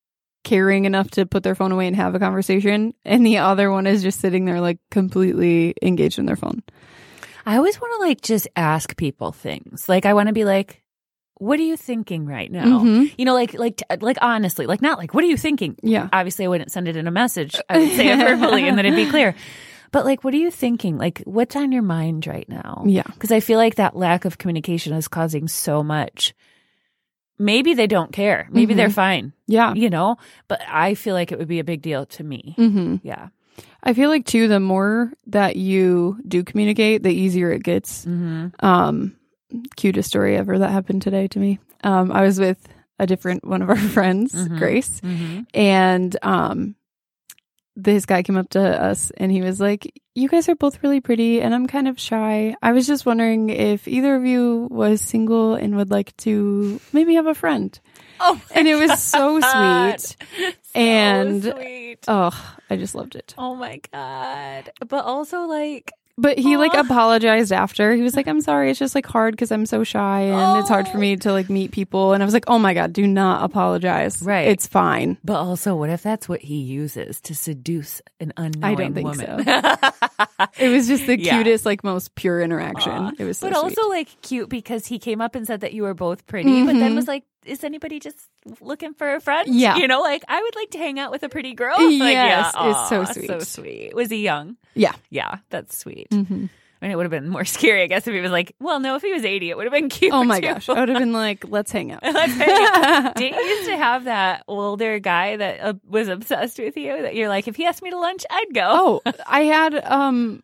caring 0.45 0.87
enough 0.87 1.11
to 1.11 1.27
put 1.27 1.43
their 1.43 1.55
phone 1.55 1.73
away 1.73 1.87
and 1.87 1.95
have 1.95 2.15
a 2.15 2.19
conversation 2.19 2.95
and 3.05 3.27
the 3.27 3.39
other 3.39 3.71
one 3.71 3.87
is 3.87 4.03
just 4.03 4.21
sitting 4.21 4.45
there 4.45 4.61
like 4.61 4.79
completely 4.91 5.75
engaged 5.83 6.19
in 6.19 6.25
their 6.25 6.37
phone. 6.37 6.63
I 7.47 7.57
always 7.57 7.81
want 7.81 7.93
to 7.95 8.09
like 8.09 8.21
just 8.21 8.49
ask 8.57 8.97
people 8.97 9.31
things. 9.31 9.89
Like, 9.89 10.05
I 10.05 10.15
want 10.15 10.27
to 10.27 10.33
be 10.33 10.45
like, 10.45 10.83
what 11.39 11.59
are 11.61 11.63
you 11.65 11.77
thinking 11.77 12.27
right 12.27 12.51
now? 12.51 12.81
Mhm. 12.81 13.13
You 13.19 13.25
know, 13.25 13.35
like, 13.35 13.55
like, 13.55 13.83
like 14.01 14.17
honestly, 14.23 14.67
like 14.67 14.83
not 14.83 14.99
like, 14.99 15.15
what 15.15 15.23
are 15.25 15.27
you 15.29 15.37
thinking? 15.37 15.77
Yeah. 15.83 16.09
Obviously, 16.13 16.45
I 16.45 16.49
wouldn't 16.49 16.73
send 16.73 16.89
it 16.89 16.97
in 16.97 17.07
a 17.07 17.11
message. 17.11 17.57
I 17.69 17.79
would 17.79 17.91
say 17.93 18.09
it 18.09 18.17
verbally 18.19 18.69
and 18.69 18.77
then 18.79 18.87
it'd 18.87 18.97
be 18.97 19.11
clear. 19.11 19.35
But 19.93 20.05
like, 20.05 20.25
what 20.25 20.35
are 20.35 20.39
you 20.39 20.51
thinking? 20.51 20.99
Like, 20.99 21.23
what's 21.25 21.55
on 21.57 21.73
your 21.73 21.83
mind 21.83 22.27
right 22.27 22.49
now? 22.49 22.83
Yeah. 22.87 23.03
Because 23.05 23.31
I 23.33 23.41
feel 23.41 23.59
like 23.59 23.77
that 23.77 23.97
lack 23.97 24.25
of 24.25 24.39
communication 24.39 24.93
is 24.93 25.09
causing 25.09 25.47
so 25.49 25.83
much. 25.83 26.35
Maybe 27.39 27.75
they 27.75 27.87
don't 27.87 28.13
care. 28.13 28.49
Maybe 28.51 28.73
they're 28.75 28.89
fine, 28.91 29.35
Yeah. 29.47 29.75
you 29.75 29.91
know, 29.91 30.17
but 30.49 30.61
I 30.67 30.95
feel 30.95 31.15
like 31.15 31.33
it 31.33 31.39
would 31.39 31.49
be 31.49 31.59
a 31.61 31.65
big 31.65 31.83
deal 31.83 32.07
to 32.07 32.25
me. 32.25 32.55
hmm 32.57 32.97
Yeah. 33.03 33.29
I 33.83 33.93
feel 33.93 34.09
like 34.11 34.25
too, 34.27 34.49
the 34.49 34.59
more 34.59 35.13
that 35.29 35.57
you 35.57 36.19
do 36.27 36.43
communicate, 36.43 37.03
the 37.03 37.13
easier 37.13 37.53
it 37.53 37.63
gets. 37.63 38.05
Mm-hmm. 38.07 38.49
Um, 38.67 39.17
cutest 39.77 40.09
story 40.09 40.37
ever 40.37 40.59
that 40.59 40.71
happened 40.71 41.03
today 41.03 41.29
to 41.29 41.39
me. 41.39 41.59
Um, 41.85 42.11
I 42.13 42.23
was 42.23 42.39
with 42.41 42.67
a 42.99 43.07
different 43.07 43.45
one 43.47 43.63
of 43.63 43.69
our 43.71 43.77
friends, 43.97 44.33
Mhm. 44.35 44.59
Grace, 44.59 45.01
Mm-hmm. 45.03 45.41
and 45.55 46.17
um, 46.23 46.75
this 47.79 48.07
guy 48.07 48.23
came 48.23 48.37
up 48.39 48.49
to 48.51 48.61
us 48.83 49.13
and 49.19 49.31
he 49.31 49.43
was 49.43 49.61
like, 49.61 49.93
you 50.15 50.29
guys 50.31 50.49
are 50.49 50.55
both 50.55 50.83
really 50.83 51.01
pretty 51.03 51.43
and 51.43 51.55
I'm 51.55 51.67
kind 51.67 51.87
of 51.89 52.01
shy. 52.01 52.57
I 52.63 52.73
was 52.73 52.87
just 52.87 53.05
wondering 53.05 53.51
if 53.51 53.87
either 53.87 54.15
of 54.17 54.25
you 54.25 54.67
was 54.71 55.03
single 55.03 55.55
and 55.55 55.77
would 55.77 55.91
like 55.91 56.17
to 56.19 56.81
maybe 56.95 57.17
have 57.17 57.27
a 57.27 57.35
friend. 57.35 57.79
Oh, 58.19 58.41
And 58.55 58.67
it 58.67 58.77
was 58.77 58.99
so 59.03 59.39
sweet. 59.41 60.17
So 60.63 60.81
And- 60.81 61.43
sweet. 61.43 61.99
Oh, 62.09 62.57
I 62.71 62.77
just 62.77 62.95
loved 62.95 63.15
it. 63.15 63.35
Oh 63.39 63.55
my 63.55 63.81
god! 63.93 64.71
But 64.87 65.05
also, 65.05 65.43
like, 65.47 65.93
But 66.19 66.39
he 66.39 66.57
like 66.57 66.73
apologized 66.73 67.53
after. 67.53 67.93
He 67.95 68.01
was 68.03 68.17
like, 68.17 68.27
"I'm 68.27 68.41
sorry. 68.41 68.71
It's 68.71 68.79
just 68.79 68.95
like 68.95 69.05
hard 69.05 69.33
because 69.35 69.53
I'm 69.53 69.67
so 69.67 69.85
shy 69.85 70.21
and 70.23 70.59
it's 70.61 70.69
hard 70.69 70.89
for 70.89 70.97
Oh. 70.97 71.01
me 71.01 71.17
to 71.19 71.31
like 71.33 71.51
meet 71.51 71.73
people." 71.73 72.15
And 72.15 72.23
I 72.23 72.27
was 72.27 72.33
like, 72.33 72.45
"Oh 72.49 72.59
my 72.59 72.73
god, 72.73 72.95
do 72.95 73.07
not 73.07 73.45
apologize. 73.45 74.23
Right. 74.23 74.49
It's 74.49 74.67
fine." 74.67 75.19
but 75.23 75.37
also, 75.37 75.77
what 75.77 75.91
if 75.91 76.03
that's 76.03 76.27
what 76.29 76.41
he 76.41 76.57
uses 76.57 77.21
to 77.23 77.35
seduce 77.35 78.01
an 78.19 78.33
unknowing 78.39 78.65
I 78.65 78.75
don't 78.75 78.95
think 78.95 79.09
woman? 79.09 79.45
It 80.59 80.69
was 80.71 80.89
just 80.89 81.07
the 81.07 81.19
Yeah. 81.21 81.37
cutest, 81.37 81.67
like 81.67 81.85
most 81.85 82.15
pure 82.15 82.41
interaction. 82.41 82.93
Aw. 82.93 83.11
It 83.19 83.25
was 83.25 83.37
so 83.39 83.51
but 83.51 83.59
sweet. 83.61 83.77
also 83.79 83.89
like 83.91 84.09
cute 84.23 84.49
because 84.49 84.87
he 84.87 84.99
came 84.99 85.21
up 85.21 85.35
and 85.35 85.47
said 85.47 85.61
that 85.61 85.75
you 85.75 85.83
were 85.83 85.95
both 85.95 86.27
pretty, 86.27 86.65
but 86.65 86.75
then 86.75 86.93
Mhm. 86.93 86.97
was 86.97 87.07
like, 87.09 87.25
"Is 87.47 87.65
anybody 87.65 88.01
just 88.01 88.19
looking 88.61 88.95
for 88.95 89.15
a 89.15 89.21
friend?" 89.21 89.49
Yeah. 89.55 89.77
you 89.77 89.89
know, 89.89 90.01
like 90.01 90.25
I 90.29 90.41
would 90.43 90.55
like 90.57 90.71
to 90.71 90.79
hang 90.79 90.99
out 90.99 91.11
with 91.11 91.23
a 91.23 91.29
pretty 91.29 91.55
girl. 91.55 91.77
Like, 91.79 91.93
Yes, 92.15 92.53
yeah, 92.55 92.71
it's 92.71 92.89
so 92.89 93.05
sweet. 93.05 93.27
so 93.29 93.39
sweet. 93.41 93.95
Was 93.95 94.11
he 94.11 94.23
young? 94.23 94.57
yeah. 94.75 94.93
Yeah, 95.11 95.37
that's 95.51 95.77
sweet. 95.77 96.11
Mhm. 96.11 96.51
I 96.83 96.85
mean, 96.85 96.93
it 96.93 96.97
would 96.97 97.05
have 97.05 97.11
been 97.11 97.31
more 97.31 97.45
scary, 97.57 97.83
I 97.83 97.87
guess, 97.87 98.07
if 98.07 98.13
he 98.13 98.21
was 98.21 98.31
like, 98.31 98.55
"Well, 98.61 98.81
no, 98.81 98.97
if 98.97 99.03
he 99.03 99.11
was 99.13 99.25
eighty, 99.25 99.49
it 99.49 99.57
would 99.57 99.65
have 99.65 99.73
been 99.73 99.89
cute." 99.99 100.13
Oh 100.13 100.25
my 100.25 100.41
too. 100.41 100.49
gosh, 100.49 100.69
I 100.69 100.79
would 100.79 100.91
have 100.91 100.99
been 100.99 101.15
like, 101.15 101.45
"Let's 101.49 101.73
hang 101.73 101.91
out." 101.93 102.03
Let's 102.03 102.35
hang 102.35 102.51
out. 102.95 103.15
Didn't 103.17 103.39
you 103.39 103.45
used 103.47 103.69
to 103.71 103.77
have 103.79 104.05
that 104.05 104.45
older 104.47 104.99
guy 104.99 105.37
that 105.39 105.61
uh, 105.61 105.73
was 105.89 106.09
obsessed 106.09 106.59
with 106.59 106.77
you? 106.77 107.01
That 107.03 107.15
you're 107.15 107.31
like, 107.31 107.49
if 107.49 107.57
he 107.57 107.65
asked 107.65 107.83
me 107.83 107.91
to 107.91 107.99
lunch, 107.99 108.25
I'd 108.31 108.53
go. 108.55 109.01
Oh, 109.07 109.13
I 109.27 109.45
had 109.45 109.75
um 109.91 110.43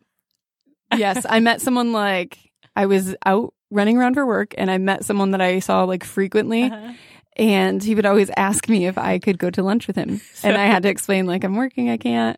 yes, 0.95 1.23
I 1.29 1.39
met 1.39 1.61
someone 1.61 1.91
like 1.91 2.39
I 2.75 2.87
was 2.87 3.15
out 3.25 3.53
running 3.73 3.97
around 3.97 4.13
for 4.13 4.25
work 4.25 4.53
and 4.57 4.69
I 4.71 4.77
met 4.77 5.03
someone 5.05 5.31
that 5.31 5.41
I 5.41 5.59
saw 5.59 5.83
like 5.83 6.03
frequently 6.03 6.63
Uh-huh. 6.63 6.93
and 7.35 7.81
he 7.83 7.95
would 7.95 8.05
always 8.05 8.29
ask 8.37 8.69
me 8.69 8.85
if 8.85 8.97
I 8.97 9.17
could 9.19 9.39
go 9.39 9.49
to 9.49 9.63
lunch 9.63 9.87
with 9.87 9.95
him. 9.95 10.21
And 10.43 10.55
I 10.57 10.65
had 10.67 10.83
to 10.83 10.89
explain 10.89 11.25
like 11.25 11.43
I'm 11.43 11.55
working, 11.55 11.89
I 11.89 11.97
can't. 11.97 12.37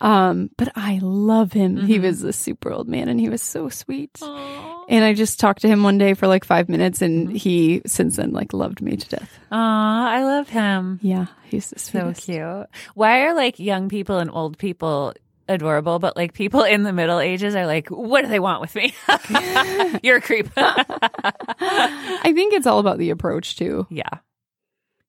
Um 0.00 0.50
but 0.56 0.68
I 0.76 1.00
love 1.02 1.52
him. 1.52 1.76
He 1.86 1.98
Mhm. 1.98 2.02
was 2.02 2.22
a 2.22 2.32
super 2.32 2.70
old 2.70 2.86
man 2.88 3.08
and 3.08 3.18
he 3.18 3.28
was 3.28 3.42
so 3.42 3.68
sweet. 3.68 4.18
Aw. 4.22 4.84
And 4.88 5.04
I 5.04 5.14
just 5.14 5.40
talked 5.40 5.62
to 5.62 5.68
him 5.68 5.82
one 5.82 5.98
day 5.98 6.14
for 6.14 6.26
like 6.28 6.44
5 6.44 6.68
minutes 6.68 7.02
and 7.02 7.28
Mhm. 7.30 7.36
he 7.36 7.82
since 7.86 8.16
then 8.16 8.30
like 8.32 8.52
loved 8.52 8.80
me 8.80 8.96
to 8.96 9.08
death. 9.08 9.32
Aw, 9.50 10.08
I 10.08 10.22
love 10.22 10.48
him. 10.50 11.00
Yeah, 11.02 11.26
he's 11.50 11.72
So 11.76 12.12
cute. 12.14 12.66
Why 12.94 13.22
are 13.26 13.34
like 13.34 13.58
young 13.58 13.88
people 13.88 14.18
and 14.18 14.30
old 14.30 14.58
people 14.58 15.14
adorable, 15.48 15.98
but 15.98 16.16
like 16.16 16.32
people 16.32 16.62
in 16.62 16.82
the 16.82 16.92
middle 16.92 17.20
ages 17.20 17.54
are 17.54 17.66
like, 17.66 17.88
what 17.88 18.22
do 18.22 18.28
they 18.28 18.40
want 18.40 18.60
with 18.60 18.74
me? 18.74 18.94
You're 20.02 20.16
a 20.16 20.20
creep. 20.20 20.48
I 20.56 22.32
think 22.34 22.54
it's 22.54 22.66
all 22.66 22.78
about 22.78 22.98
the 22.98 23.10
approach 23.10 23.56
too. 23.56 23.86
yeah. 23.90 24.08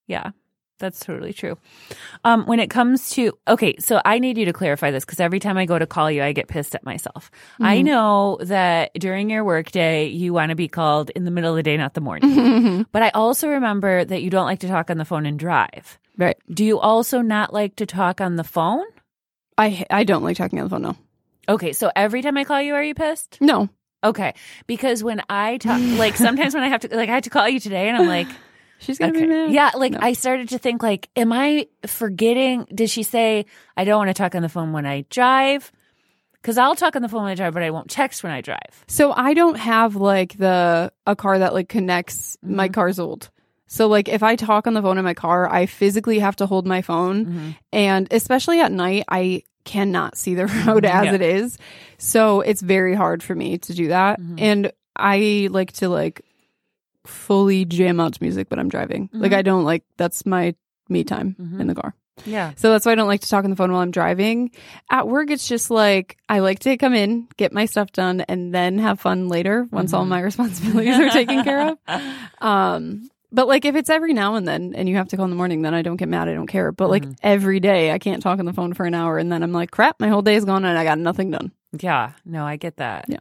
Yeah. 0.07 0.31
That's 0.79 0.99
totally 0.99 1.33
true. 1.33 1.57
Um, 2.23 2.45
when 2.45 2.59
it 2.59 2.69
comes 2.69 3.09
to 3.11 3.35
okay, 3.47 3.77
so 3.79 3.99
I 4.05 4.19
need 4.19 4.37
you 4.37 4.45
to 4.45 4.53
clarify 4.53 4.91
this 4.91 5.03
because 5.05 5.19
every 5.19 5.39
time 5.39 5.57
I 5.57 5.65
go 5.65 5.79
to 5.79 5.87
call 5.87 6.11
you, 6.11 6.21
I 6.21 6.33
get 6.33 6.47
pissed 6.47 6.75
at 6.75 6.85
myself. 6.85 7.31
I 7.59 7.77
Mhm. 7.79 7.83
know 7.85 8.37
that 8.43 8.91
during 8.93 9.31
your 9.31 9.43
workday, 9.43 10.05
you 10.05 10.33
want 10.33 10.51
to 10.51 10.55
be 10.55 10.67
called 10.67 11.09
in 11.09 11.25
the 11.25 11.31
middle 11.31 11.49
of 11.49 11.55
the 11.55 11.63
day, 11.63 11.77
not 11.77 11.95
the 11.95 12.01
morning. 12.01 12.85
but 12.91 13.01
I 13.01 13.09
also 13.09 13.49
remember 13.49 14.05
that 14.05 14.21
you 14.21 14.29
don't 14.29 14.45
like 14.45 14.59
to 14.59 14.67
talk 14.67 14.91
on 14.91 14.99
the 14.99 15.05
phone 15.05 15.25
and 15.25 15.39
drive. 15.39 15.97
right. 16.15 16.37
Do 16.53 16.63
you 16.63 16.77
also 16.79 17.21
not 17.21 17.51
like 17.53 17.75
to 17.77 17.87
talk 17.87 18.21
on 18.21 18.35
the 18.35 18.43
phone? 18.43 18.85
I 19.57 19.85
I 19.89 20.03
don't 20.03 20.23
like 20.23 20.37
talking 20.37 20.59
on 20.59 20.65
the 20.65 20.69
phone. 20.69 20.81
No, 20.83 20.95
Okay, 21.49 21.71
so 21.73 21.91
every 21.95 22.21
time 22.21 22.37
I 22.37 22.43
call 22.43 22.61
you, 22.61 22.75
are 22.75 22.83
you 22.83 22.93
pissed? 22.93 23.37
no. 23.41 23.69
Okay, 24.03 24.35
because 24.67 25.03
when 25.03 25.21
I 25.27 25.57
talk, 25.57 25.79
like 25.81 26.17
sometimes 26.17 26.53
when 26.53 26.63
I 26.63 26.67
have 26.67 26.81
to, 26.81 26.95
like 26.95 27.09
I 27.09 27.13
had 27.13 27.23
to 27.23 27.29
call 27.31 27.49
you 27.49 27.59
today, 27.59 27.87
and 27.89 27.97
I'm 27.97 28.05
like, 28.07 28.27
She's 28.79 28.99
gonna 28.99 29.11
okay, 29.11 29.23
be 29.23 29.27
mad. 29.27 29.51
yeah, 29.51 29.71
like 29.73 29.93
No. 29.93 29.99
I 30.01 30.13
started 30.13 30.49
to 30.49 30.59
think, 30.59 30.83
like, 30.83 31.09
am 31.15 31.33
I 31.33 31.67
forgetting? 31.87 32.67
Did 32.73 32.89
she 32.91 33.01
say 33.01 33.47
I 33.75 33.85
don't 33.85 33.97
want 33.97 34.09
to 34.09 34.13
talk 34.13 34.35
on 34.35 34.43
the 34.43 34.49
phone 34.49 34.71
when 34.71 34.85
I 34.85 35.05
drive? 35.09 35.71
Because 36.33 36.59
I'll 36.59 36.75
talk 36.75 36.95
on 36.95 37.01
the 37.01 37.09
phone 37.09 37.23
when 37.23 37.31
I 37.31 37.35
drive, 37.35 37.53
but 37.55 37.63
I 37.63 37.71
won't 37.71 37.89
text 37.89 38.21
when 38.23 38.31
I 38.31 38.41
drive. 38.41 38.85
So 38.87 39.11
I 39.11 39.33
don't 39.33 39.57
have 39.57 39.95
like 39.95 40.37
the 40.37 40.93
a 41.07 41.15
car 41.15 41.39
that 41.39 41.53
like 41.55 41.67
connects. 41.67 42.37
My 42.43 42.69
Mhm. 42.69 42.73
car's 42.73 42.99
old. 42.99 43.31
So 43.67 43.87
like 43.87 44.07
if 44.09 44.23
I 44.23 44.35
talk 44.35 44.65
on 44.67 44.73
the 44.73 44.81
phone 44.81 44.97
in 44.97 45.03
my 45.03 45.13
car, 45.13 45.47
I 45.51 45.65
physically 45.65 46.19
have 46.19 46.35
to 46.37 46.45
hold 46.45 46.65
my 46.65 46.81
phone, 46.81 47.25
Mm-hmm. 47.25 47.49
and 47.73 48.07
especially 48.11 48.59
at 48.61 48.71
night, 48.71 49.03
I 49.09 49.43
cannot 49.65 50.17
see 50.17 50.33
the 50.35 50.47
road 50.65 50.85
as 50.85 51.05
Yeah. 51.05 51.13
it 51.13 51.21
is. 51.21 51.57
So 51.97 52.41
it's 52.41 52.61
very 52.61 52.95
hard 52.95 53.21
for 53.21 53.35
me 53.35 53.57
to 53.57 53.73
do 53.73 53.89
that. 53.89 54.19
Mhm. 54.21 54.41
And 54.41 54.71
I 54.95 55.49
like 55.51 55.73
to 55.73 55.89
like 55.89 56.21
fully 57.05 57.65
jam 57.65 57.99
out 57.99 58.13
to 58.13 58.23
music, 58.23 58.49
when 58.49 58.59
I'm 58.59 58.69
driving. 58.69 59.09
Like 59.13 59.31
Mhm. 59.31 59.37
I 59.37 59.41
don't 59.41 59.63
like 59.63 59.83
that's 59.97 60.25
my 60.25 60.55
me 60.89 61.03
time 61.03 61.35
Mhm. 61.39 61.59
in 61.61 61.67
the 61.67 61.75
car. 61.75 61.93
Yeah, 62.25 62.53
So 62.55 62.71
that's 62.71 62.83
why 62.85 62.93
I 62.93 62.95
don't 62.95 63.07
like 63.07 63.21
to 63.21 63.29
talk 63.29 63.43
on 63.43 63.51
the 63.51 63.55
phone 63.55 63.71
while 63.71 63.81
I'm 63.81 63.91
driving. 63.91 64.49
At 64.89 65.07
work, 65.07 65.29
it's 65.29 65.47
just 65.47 65.69
like 65.69 66.17
I 66.27 66.39
like 66.39 66.57
to 66.59 66.75
come 66.75 66.95
in, 66.95 67.27
get 67.37 67.53
my 67.53 67.65
stuff 67.65 67.91
done, 67.91 68.21
and 68.21 68.55
then 68.55 68.79
have 68.79 68.99
fun 68.99 69.27
later 69.27 69.67
once 69.71 69.93
all 69.93 70.03
Mhm. 70.05 70.07
my 70.09 70.21
responsibilities 70.31 70.97
are 70.97 71.09
taken 71.11 71.43
care 71.43 71.69
of. 71.69 71.77
Um, 72.41 73.09
but 73.31 73.47
like 73.47 73.65
if 73.65 73.75
it's 73.75 73.89
every 73.89 74.13
now 74.13 74.35
and 74.35 74.47
then 74.47 74.73
and 74.75 74.87
you 74.87 74.95
have 74.95 75.07
to 75.09 75.15
call 75.17 75.25
in 75.25 75.31
the 75.31 75.37
morning, 75.37 75.61
then 75.61 75.73
I 75.73 75.81
don't 75.81 75.97
get 75.97 76.07
mad. 76.09 76.27
I 76.29 76.33
don't 76.33 76.47
care. 76.47 76.71
But 76.71 76.89
like 76.89 77.03
Mhm. 77.05 77.15
every 77.23 77.59
day, 77.59 77.91
I 77.91 77.99
can't 77.99 78.21
talk 78.23 78.39
on 78.39 78.45
the 78.45 78.53
phone 78.53 78.73
for 78.73 78.85
an 78.85 78.93
hour, 78.93 79.17
and 79.17 79.31
then 79.31 79.43
I'm 79.43 79.51
like, 79.53 79.71
crap, 79.71 79.99
my 79.99 80.07
whole 80.09 80.21
day 80.21 80.35
is 80.35 80.45
gone 80.45 80.63
and 80.65 80.77
I 80.77 80.83
got 80.83 80.97
nothing 80.99 81.31
done. 81.31 81.51
Yeah, 81.77 82.11
no, 82.25 82.45
I 82.45 82.55
get 82.55 82.77
that. 82.77 83.05
Yeah. 83.07 83.19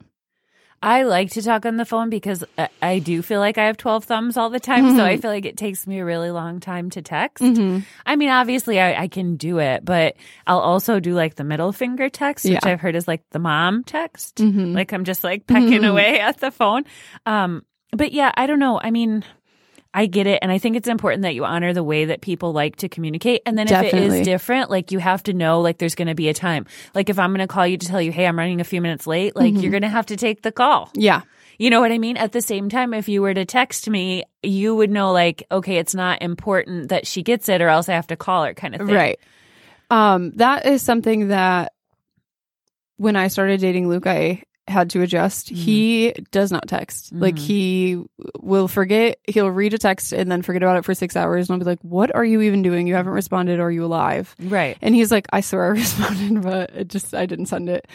I 0.83 1.05
like 1.05 1.31
to 1.31 1.43
talk 1.43 1.65
on 1.65 1.79
the 1.79 1.87
phone 1.87 2.11
because 2.11 2.45
I, 2.59 2.69
I 2.83 2.99
do 2.99 3.23
feel 3.23 3.41
like 3.41 3.57
I 3.57 3.65
have 3.65 3.79
12 3.79 4.05
thumbs 4.05 4.37
all 4.37 4.51
the 4.51 4.61
time. 4.61 4.95
So 4.95 5.03
I 5.03 5.17
Mhm. 5.17 5.23
feel 5.23 5.31
like 5.31 5.47
it 5.47 5.57
takes 5.57 5.87
me 5.87 5.99
a 6.01 6.05
really 6.05 6.31
long 6.31 6.61
time 6.61 6.91
to 6.91 7.03
text. 7.03 7.43
Mm-hmm. 7.43 7.79
I 8.05 8.15
mean, 8.15 8.29
obviously 8.29 8.79
I, 8.79 9.03
I 9.05 9.09
can 9.09 9.37
do 9.37 9.59
it, 9.59 9.85
but 9.87 10.17
I'll 10.47 10.61
also 10.61 11.01
do 11.01 11.15
like 11.15 11.35
the 11.35 11.45
middle 11.45 11.73
finger 11.73 12.09
text, 12.11 12.45
which 12.45 12.53
Yeah. 12.63 12.71
I've 12.71 12.81
heard 12.81 12.95
is 12.95 13.09
like 13.09 13.23
the 13.31 13.39
mom 13.39 13.85
text. 13.85 14.37
Mhm. 14.37 14.75
Like 14.75 14.93
I'm 14.93 15.05
just 15.05 15.25
like 15.25 15.47
pecking 15.47 15.81
Mhm. 15.81 15.89
away 15.91 16.21
at 16.21 16.39
the 16.39 16.51
phone. 16.51 16.85
Um, 17.25 17.65
but 17.93 18.13
yeah, 18.13 18.31
I 18.37 18.47
don't 18.47 18.59
know. 18.61 18.79
I 18.81 18.91
mean, 18.91 19.25
I 19.99 20.05
get 20.05 20.27
it. 20.27 20.41
And 20.43 20.53
I 20.53 20.59
think 20.59 20.77
it's 20.77 20.89
important 20.89 21.23
that 21.23 21.35
you 21.35 21.47
honor 21.47 21.73
the 21.73 21.83
way 21.83 22.05
that 22.05 22.21
people 22.21 22.53
like 22.53 22.77
to 22.77 22.89
communicate. 22.91 23.41
And 23.47 23.57
then 23.57 23.67
if 23.67 23.83
it 23.83 23.95
is 23.95 24.27
different, 24.27 24.71
like 24.71 24.93
you 24.93 24.99
have 24.99 25.23
to 25.23 25.33
know, 25.33 25.63
like 25.63 25.79
there's 25.79 25.95
going 25.95 26.09
to 26.09 26.15
be 26.15 26.29
a 26.29 26.35
time. 26.35 26.67
Like 26.95 27.09
if 27.09 27.19
I'm 27.19 27.31
going 27.31 27.41
to 27.41 27.47
call 27.47 27.67
you 27.67 27.79
to 27.79 27.87
tell 27.87 28.03
you, 28.03 28.13
hey, 28.13 28.27
I'm 28.27 28.39
running 28.39 28.61
a 28.61 28.65
few 28.65 28.83
minutes 28.83 29.07
late, 29.07 29.35
like 29.35 29.55
Mhm. 29.55 29.63
you're 29.63 29.71
going 29.71 29.83
to 29.85 29.89
have 29.89 30.05
to 30.07 30.17
take 30.17 30.43
the 30.43 30.53
call. 30.53 30.91
Yeah. 30.93 31.23
You 31.59 31.71
know 31.71 31.81
what 31.81 31.93
I 31.93 31.97
mean? 31.97 32.19
At 32.19 32.33
the 32.33 32.43
same 32.43 32.69
time, 32.69 32.93
if 32.93 33.09
you 33.09 33.23
were 33.23 33.33
to 33.33 33.47
text 33.47 33.89
me, 33.89 34.25
you 34.43 34.75
would 34.77 34.91
know, 34.91 35.13
like, 35.13 35.45
okay, 35.51 35.79
it's 35.79 35.95
not 35.95 36.21
important 36.21 36.91
that 36.91 37.07
she 37.07 37.23
gets 37.23 37.49
it 37.49 37.63
or 37.63 37.69
else 37.69 37.89
I 37.89 37.95
have 37.95 38.09
to 38.09 38.17
call 38.17 38.45
her 38.45 38.53
kind 38.53 38.75
of 38.75 38.83
thing. 38.83 38.95
Right. 38.95 39.19
Um, 39.89 40.33
that 40.33 40.67
is 40.67 40.83
something 40.83 41.29
that 41.29 41.73
when 42.99 43.17
I 43.17 43.29
started 43.29 43.61
dating 43.61 43.89
Luke, 43.89 44.07
I 44.07 44.43
had 44.69 44.91
to 44.91 45.03
adjust. 45.03 45.53
Mhm. 45.53 45.57
He 45.57 46.13
does 46.33 46.51
not 46.51 46.67
text. 46.69 47.13
Like 47.13 47.37
Mhm. 47.37 47.39
he 47.39 48.03
will 48.41 48.69
forget. 48.69 49.19
He'll 49.29 49.51
read 49.51 49.75
a 49.75 49.79
text 49.79 50.13
and 50.13 50.31
then 50.31 50.43
forget 50.43 50.63
about 50.63 50.77
it 50.79 50.85
for 50.85 50.95
six 50.95 51.17
hours, 51.17 51.49
and 51.49 51.55
I'll 51.55 51.59
be 51.61 51.65
like, 51.65 51.79
"What 51.83 52.15
are 52.15 52.25
you 52.25 52.41
even 52.43 52.63
doing? 52.63 52.87
You 52.87 52.95
haven't 52.95 53.13
responded. 53.13 53.61
Are 53.61 53.71
you 53.71 53.85
alive?" 53.85 54.35
Right. 54.43 54.77
And 54.83 54.95
he's 54.95 55.11
like, 55.13 55.27
"I 55.33 55.41
swear 55.41 55.65
I 55.67 55.69
responded, 55.81 56.43
but 56.43 56.71
it 56.75 56.89
just 56.89 57.15
I 57.15 57.27
didn't 57.27 57.47
send 57.47 57.69
it." 57.69 57.87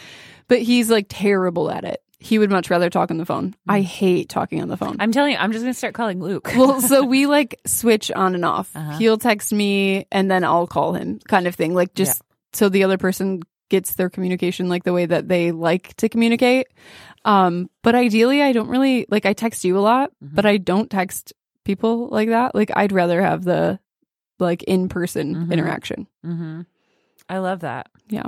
But 0.48 0.60
he's 0.62 0.90
like 0.90 1.06
terrible 1.08 1.70
at 1.70 1.84
it. 1.84 2.00
He 2.18 2.38
would 2.38 2.50
much 2.50 2.70
rather 2.70 2.88
talk 2.88 3.10
on 3.10 3.16
the 3.18 3.26
phone. 3.26 3.54
I 3.68 3.80
hate 3.80 4.28
talking 4.28 4.62
on 4.62 4.68
the 4.68 4.76
phone. 4.76 4.96
I'm 5.00 5.10
telling 5.10 5.32
you, 5.32 5.38
I'm 5.38 5.50
just 5.50 5.64
going 5.64 5.72
to 5.72 5.78
start 5.78 5.92
calling 5.94 6.20
Luke. 6.22 6.52
well, 6.56 6.80
so 6.80 7.02
we 7.04 7.26
like 7.26 7.60
switch 7.66 8.12
on 8.12 8.36
and 8.36 8.44
off. 8.44 8.70
Uh-huh. 8.76 8.96
He'll 8.98 9.18
text 9.18 9.52
me 9.52 10.06
and 10.12 10.30
then 10.30 10.44
I'll 10.44 10.68
call 10.68 10.92
him, 10.94 11.18
kind 11.26 11.48
of 11.48 11.54
thing. 11.56 11.74
Like 11.74 11.94
just 11.94 12.22
so 12.52 12.68
the 12.68 12.84
other 12.84 12.96
person 12.96 13.42
gets 13.72 13.94
their 13.94 14.10
communication 14.10 14.68
like 14.68 14.84
the 14.84 14.92
way 14.92 15.06
that 15.06 15.26
they 15.28 15.50
like 15.50 15.96
to 15.96 16.08
communicate. 16.08 16.68
Um, 17.24 17.70
but 17.82 17.94
ideally, 17.96 18.42
I 18.42 18.52
don't 18.52 18.68
really 18.68 19.06
like. 19.08 19.24
I 19.26 19.32
text 19.32 19.64
you 19.64 19.78
a 19.78 19.80
lot, 19.80 20.10
Mhm. 20.22 20.34
but 20.36 20.44
I 20.46 20.58
don't 20.58 20.90
text 20.90 21.32
people 21.64 22.08
like 22.08 22.28
that. 22.28 22.54
Like 22.54 22.70
I'd 22.76 22.92
rather 22.92 23.22
have 23.22 23.42
the 23.44 23.78
like 24.38 24.62
in 24.64 24.88
person 24.88 25.34
Mhm. 25.34 25.52
interaction. 25.52 26.06
hmm 26.22 26.62
I 27.28 27.38
love 27.38 27.60
that. 27.60 27.88
Yeah. 28.08 28.26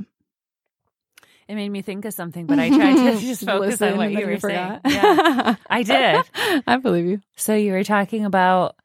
It 1.47 1.57
made 1.57 1.69
me 1.69 1.83
think 1.83 2.07
of 2.07 2.15
something, 2.15 2.47
but 2.47 2.59
I 2.59 2.71
tried 2.71 2.95
to 2.97 3.21
just 3.21 3.45
focus 3.45 3.73
Listen, 3.81 3.93
on 3.93 3.97
what 3.99 4.13
you 4.13 4.27
were 4.27 4.39
saying. 4.41 4.81
Yeah, 4.87 5.57
I 5.69 5.83
did. 5.95 6.25
I 6.67 6.77
believe 6.79 7.05
you. 7.05 7.21
So 7.37 7.55
you 7.55 7.73
were 7.73 7.85
talking 7.85 8.25
about 8.25 8.77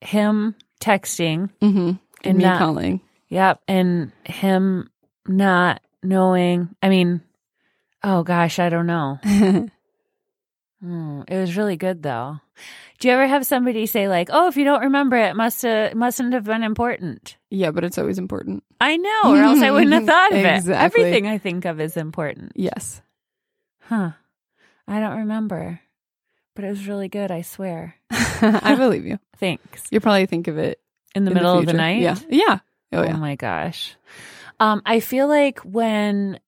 him 0.00 0.54
texting. 0.80 1.50
Mm-hmm. 1.60 1.92
And 2.22 2.38
me 2.38 2.44
not- 2.44 2.58
calling. 2.58 3.00
Yep. 3.30 3.62
And 3.66 4.12
him 4.24 4.90
not 5.36 5.80
knowing. 6.02 6.74
I 6.82 6.88
mean, 6.88 7.20
oh 8.02 8.22
gosh, 8.22 8.58
I 8.58 8.68
don't 8.68 8.86
know. 8.86 9.18
Hmm, 10.82 11.22
it 11.28 11.36
was 11.38 11.58
really 11.58 11.76
good 11.76 12.02
though. 12.02 12.40
Do 12.98 13.08
you 13.08 13.14
ever 13.14 13.26
have 13.26 13.44
somebody 13.44 13.84
say 13.84 14.08
like, 14.08 14.28
"Oh, 14.32 14.48
if 14.48 14.56
you 14.56 14.64
don't 14.64 14.84
remember 14.84 15.16
it, 15.16 15.36
must 15.36 15.60
have 15.60 15.94
mustn't 15.94 16.32
have 16.32 16.44
been 16.44 16.62
important." 16.62 17.36
Yeah, 17.50 17.70
but 17.70 17.84
it's 17.84 17.98
always 17.98 18.18
important. 18.18 18.64
I 18.80 18.96
know, 18.96 19.20
or 19.26 19.36
else 19.42 19.60
I 19.60 19.70
wouldn't 19.72 19.92
have 19.92 20.06
thought 20.06 20.32
of 20.32 20.38
it. 20.38 20.68
Everything 20.68 21.26
I 21.26 21.36
think 21.36 21.66
of 21.66 21.80
is 21.80 21.98
important. 21.98 22.52
Yes. 22.54 23.02
Huh. 23.82 24.12
I 24.88 25.00
don't 25.00 25.18
remember. 25.18 25.80
But 26.56 26.64
it 26.64 26.70
was 26.70 26.88
really 26.88 27.08
good, 27.08 27.30
I 27.30 27.42
swear. 27.42 27.94
I 28.10 28.74
believe 28.74 29.04
you. 29.04 29.18
Thanks. 29.36 29.84
You'll 29.90 30.00
probably 30.00 30.26
think 30.26 30.48
of 30.48 30.56
it 30.58 30.80
In 31.14 31.24
the 31.26 31.30
in 31.30 31.34
middle 31.34 31.58
of 31.58 31.66
the 31.66 31.74
night? 31.74 32.00
Yeah. 32.00 32.16
Yeah. 32.28 32.58
Oh, 32.92 33.04
Oh, 33.04 33.16
my 33.18 33.36
gosh. 33.36 33.96
Um, 34.60 34.82
I 34.84 35.00
feel 35.00 35.26
like 35.26 35.58
when 35.60 36.38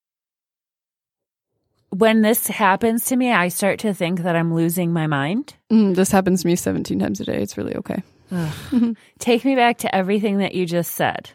when 1.90 2.22
this 2.22 2.46
happens 2.46 3.06
to 3.06 3.16
me, 3.16 3.32
I 3.32 3.48
start 3.48 3.80
to 3.80 3.92
think 3.92 4.20
that 4.20 4.36
I'm 4.36 4.54
losing 4.54 4.92
my 4.92 5.06
mind. 5.06 5.54
Mm, 5.70 5.94
this 5.94 6.10
happens 6.10 6.42
to 6.42 6.46
me 6.46 6.56
17 6.56 6.98
times 6.98 7.20
a 7.20 7.24
day. 7.24 7.42
It's 7.42 7.58
really 7.58 7.74
okay. 7.76 8.02
Take 9.18 9.44
me 9.44 9.54
back 9.54 9.78
to 9.78 9.94
everything 9.94 10.38
that 10.38 10.54
you 10.54 10.64
just 10.64 10.94
said. 10.94 11.30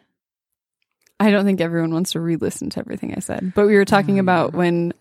I 1.20 1.30
don't 1.30 1.46
think 1.46 1.62
everyone 1.62 1.92
wants 1.94 2.12
to 2.14 2.20
re 2.20 2.36
listen 2.36 2.70
to 2.72 2.80
everything 2.80 3.14
I 3.16 3.20
said. 3.20 3.54
But 3.56 3.68
we 3.68 3.76
were 3.76 3.86
talking 3.86 4.20
about 4.20 4.54
when 4.54 4.94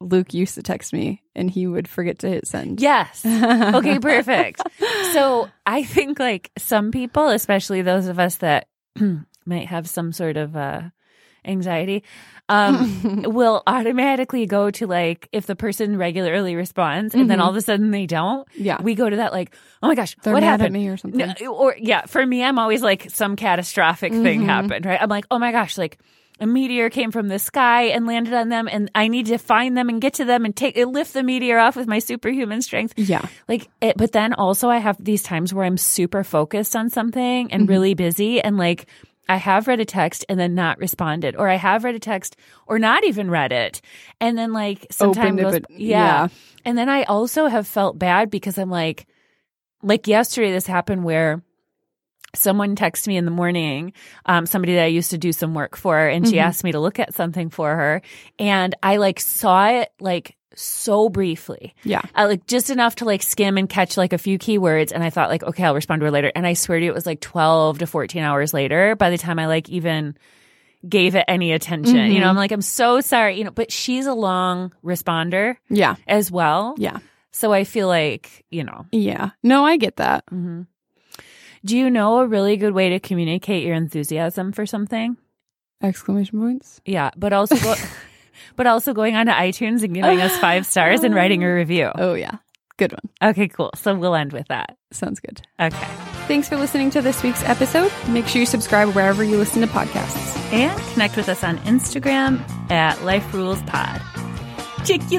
Luke 0.00 0.34
used 0.34 0.54
to 0.54 0.62
text 0.62 0.92
me 0.92 1.22
and 1.34 1.50
he 1.50 1.66
would 1.66 1.88
forget 1.88 2.18
to 2.20 2.28
hit 2.28 2.46
send. 2.46 2.80
Yes. 2.80 3.24
Okay, 3.74 3.98
perfect. 3.98 4.62
So 5.12 5.48
I 5.66 5.84
think 5.84 6.18
like 6.18 6.50
some 6.58 6.90
people, 6.90 7.28
especially 7.28 7.82
those 7.82 8.06
of 8.08 8.18
us 8.18 8.36
that 8.36 8.68
might 9.46 9.68
have 9.68 9.88
some 9.88 10.12
sort 10.12 10.36
of 10.36 10.56
uh, 10.56 10.82
anxiety, 11.44 12.02
um, 12.48 13.22
will 13.34 13.62
automatically 13.66 14.46
go 14.46 14.70
to 14.70 14.86
like 14.86 15.28
if 15.32 15.46
the 15.46 15.56
person 15.56 15.96
regularly 15.96 16.56
responds 16.56 17.14
and 17.14 17.28
then 17.30 17.40
all 17.40 17.50
of 17.50 17.56
a 17.56 17.60
sudden 17.62 17.90
they 17.90 18.06
don't. 18.06 18.46
Yeah. 18.54 18.80
We 18.82 18.94
go 18.94 19.08
to 19.08 19.16
that 19.16 19.32
like, 19.32 19.54
oh 19.82 19.88
my 19.88 19.94
gosh, 19.94 20.16
They're 20.22 20.34
what 20.34 20.42
happened? 20.42 20.66
at 20.66 20.72
me 20.72 20.88
or 20.88 20.96
something. 20.96 21.34
No, 21.40 21.54
or 21.54 21.74
yeah, 21.78 22.06
for 22.06 22.24
me, 22.24 22.44
I'm 22.44 22.58
always 22.58 22.82
like 22.82 23.10
some 23.10 23.36
catastrophic 23.36 24.12
thing 24.12 24.40
Mm-hmm. 24.40 24.48
happened, 24.48 24.86
right? 24.86 25.00
I'm 25.00 25.08
like, 25.08 25.26
oh 25.30 25.38
my 25.38 25.52
gosh, 25.52 25.78
like 25.78 25.98
a 26.40 26.46
meteor 26.46 26.90
came 26.90 27.12
from 27.12 27.28
the 27.28 27.38
sky 27.38 27.84
and 27.84 28.06
landed 28.08 28.34
on 28.34 28.48
them, 28.48 28.66
and 28.68 28.90
I 28.92 29.06
need 29.06 29.26
to 29.26 29.38
find 29.38 29.76
them 29.76 29.88
and 29.88 30.00
get 30.00 30.14
to 30.14 30.24
them 30.24 30.44
and 30.44 30.54
take 30.54 30.76
lift 30.76 31.12
the 31.14 31.22
meteor 31.22 31.58
off 31.60 31.76
with 31.76 31.86
my 31.86 32.00
superhuman 32.00 32.60
strength. 32.60 32.94
Yeah. 32.96 33.24
Like, 33.46 33.68
it, 33.80 33.96
but 33.96 34.10
then 34.10 34.34
also 34.34 34.68
I 34.68 34.78
have 34.78 34.96
these 35.02 35.22
times 35.22 35.54
where 35.54 35.64
I'm 35.64 35.78
super 35.78 36.24
focused 36.24 36.74
on 36.74 36.90
something 36.90 37.46
Mm-hmm. 37.46 37.54
and 37.54 37.68
really 37.68 37.94
busy, 37.94 38.40
and 38.40 38.58
like 38.58 38.86
I 39.28 39.36
have 39.36 39.66
read 39.66 39.80
a 39.80 39.84
text 39.84 40.24
and 40.28 40.38
then 40.38 40.54
not 40.54 40.78
responded, 40.78 41.36
or 41.36 41.48
I 41.48 41.56
have 41.56 41.84
read 41.84 41.94
a 41.94 42.00
text 42.00 42.36
or 42.66 42.78
not 42.78 43.04
even 43.04 43.30
read 43.30 43.52
it, 43.52 43.80
and 44.20 44.36
then 44.36 44.52
like 44.52 44.86
some 44.90 45.14
time 45.14 45.38
it, 45.38 45.42
goes, 45.42 45.60
yeah. 45.70 45.78
yeah. 45.78 46.28
and 46.64 46.76
then 46.76 46.88
I 46.88 47.04
also 47.04 47.46
have 47.46 47.66
felt 47.66 47.98
bad 47.98 48.30
because 48.30 48.58
I'm 48.58 48.70
like, 48.70 49.06
like 49.82 50.06
yesterday, 50.06 50.52
this 50.52 50.66
happened 50.66 51.04
where 51.04 51.42
someone 52.36 52.76
texted 52.76 53.08
me 53.08 53.16
in 53.16 53.24
the 53.24 53.30
morning, 53.30 53.92
um, 54.26 54.46
somebody 54.46 54.74
that 54.74 54.84
I 54.84 54.88
used 54.88 55.10
to 55.10 55.18
do 55.18 55.32
some 55.32 55.54
work 55.54 55.76
for, 55.76 55.98
and 55.98 56.26
she 56.26 56.36
mm-hmm. 56.36 56.46
asked 56.46 56.64
me 56.64 56.72
to 56.72 56.80
look 56.80 56.98
at 56.98 57.14
something 57.14 57.50
for 57.50 57.74
her. 57.74 58.02
And 58.38 58.74
I 58.82 58.96
like 58.96 59.20
saw 59.20 59.68
it 59.68 59.92
like 60.00 60.36
so 60.56 61.08
briefly. 61.08 61.74
Yeah. 61.84 62.02
I 62.14 62.24
like 62.26 62.46
just 62.46 62.70
enough 62.70 62.96
to 62.96 63.04
like 63.04 63.22
skim 63.22 63.58
and 63.58 63.68
catch 63.68 63.96
like 63.96 64.12
a 64.12 64.18
few 64.18 64.38
keywords. 64.38 64.92
And 64.92 65.02
I 65.02 65.10
thought 65.10 65.30
like, 65.30 65.42
okay, 65.42 65.64
I'll 65.64 65.74
respond 65.74 66.00
to 66.00 66.04
her 66.06 66.10
later. 66.10 66.30
And 66.34 66.46
I 66.46 66.54
swear 66.54 66.78
to 66.78 66.84
you, 66.84 66.90
it 66.90 66.94
was 66.94 67.06
like 67.06 67.20
12 67.20 67.78
to 67.78 67.86
14 67.86 68.22
hours 68.22 68.54
later 68.54 68.96
by 68.96 69.10
the 69.10 69.18
time 69.18 69.38
I 69.38 69.46
like 69.46 69.68
even 69.68 70.16
gave 70.88 71.14
it 71.14 71.24
any 71.28 71.52
attention. 71.52 71.96
You 71.96 72.02
know, 72.02 72.20
mm-hmm. 72.20 72.28
I'm 72.28 72.36
like, 72.36 72.52
I'm 72.52 72.62
so 72.62 73.00
sorry, 73.00 73.38
you 73.38 73.44
know, 73.44 73.50
but 73.50 73.72
she's 73.72 74.06
a 74.06 74.14
long 74.14 74.72
responder 74.84 75.56
Yeah. 75.68 75.96
as 76.06 76.30
well. 76.30 76.74
Yeah. 76.78 76.98
So 77.30 77.52
I 77.52 77.64
feel 77.64 77.88
like, 77.88 78.44
you 78.50 78.64
know, 78.64 78.86
Yeah. 78.92 79.30
No, 79.42 79.64
I 79.64 79.76
get 79.76 79.96
that. 79.96 80.26
Mm-hmm. 80.26 80.62
Do 81.64 81.76
you 81.78 81.88
know 81.90 82.18
a 82.18 82.26
really 82.26 82.56
good 82.56 82.74
way 82.74 82.90
to 82.90 83.00
communicate 83.00 83.64
your 83.64 83.74
enthusiasm 83.74 84.52
for 84.52 84.66
something? 84.66 85.16
Exclamation 85.82 86.40
points. 86.40 86.80
Yeah, 86.84 87.10
but 87.16 87.32
also 87.32 87.56
go, 87.56 87.74
but 88.56 88.66
also 88.66 88.92
going 88.92 89.16
onto 89.16 89.32
iTunes 89.32 89.82
and 89.82 89.94
giving 89.94 90.20
us 90.20 90.36
five 90.38 90.66
stars 90.70 91.02
and 91.04 91.14
writing 91.14 91.42
a 91.42 91.52
review. 91.52 91.90
Oh, 91.94 92.14
yeah. 92.14 92.38
Good 92.76 92.92
one. 92.92 93.30
Okay, 93.30 93.48
cool. 93.48 93.70
So 93.76 93.94
we'll 93.94 94.16
end 94.16 94.32
with 94.32 94.48
that. 94.48 94.76
Sounds 94.90 95.20
good. 95.20 95.40
Okay. 95.60 95.86
Thanks 96.26 96.48
for 96.48 96.56
listening 96.56 96.90
to 96.90 97.02
this 97.02 97.22
week's 97.22 97.42
episode. 97.44 97.92
Make 98.08 98.26
sure 98.26 98.40
you 98.40 98.46
subscribe 98.46 98.88
wherever 98.94 99.22
you 99.22 99.36
listen 99.36 99.60
to 99.60 99.68
podcasts. 99.68 100.36
And 100.52 100.78
connect 100.92 101.16
with 101.16 101.28
us 101.28 101.44
on 101.44 101.58
Instagram 101.58 102.40
at 102.70 103.02
Life 103.04 103.32
Rules 103.32 103.62
Pod. 103.62 104.02
Later. 104.86 105.14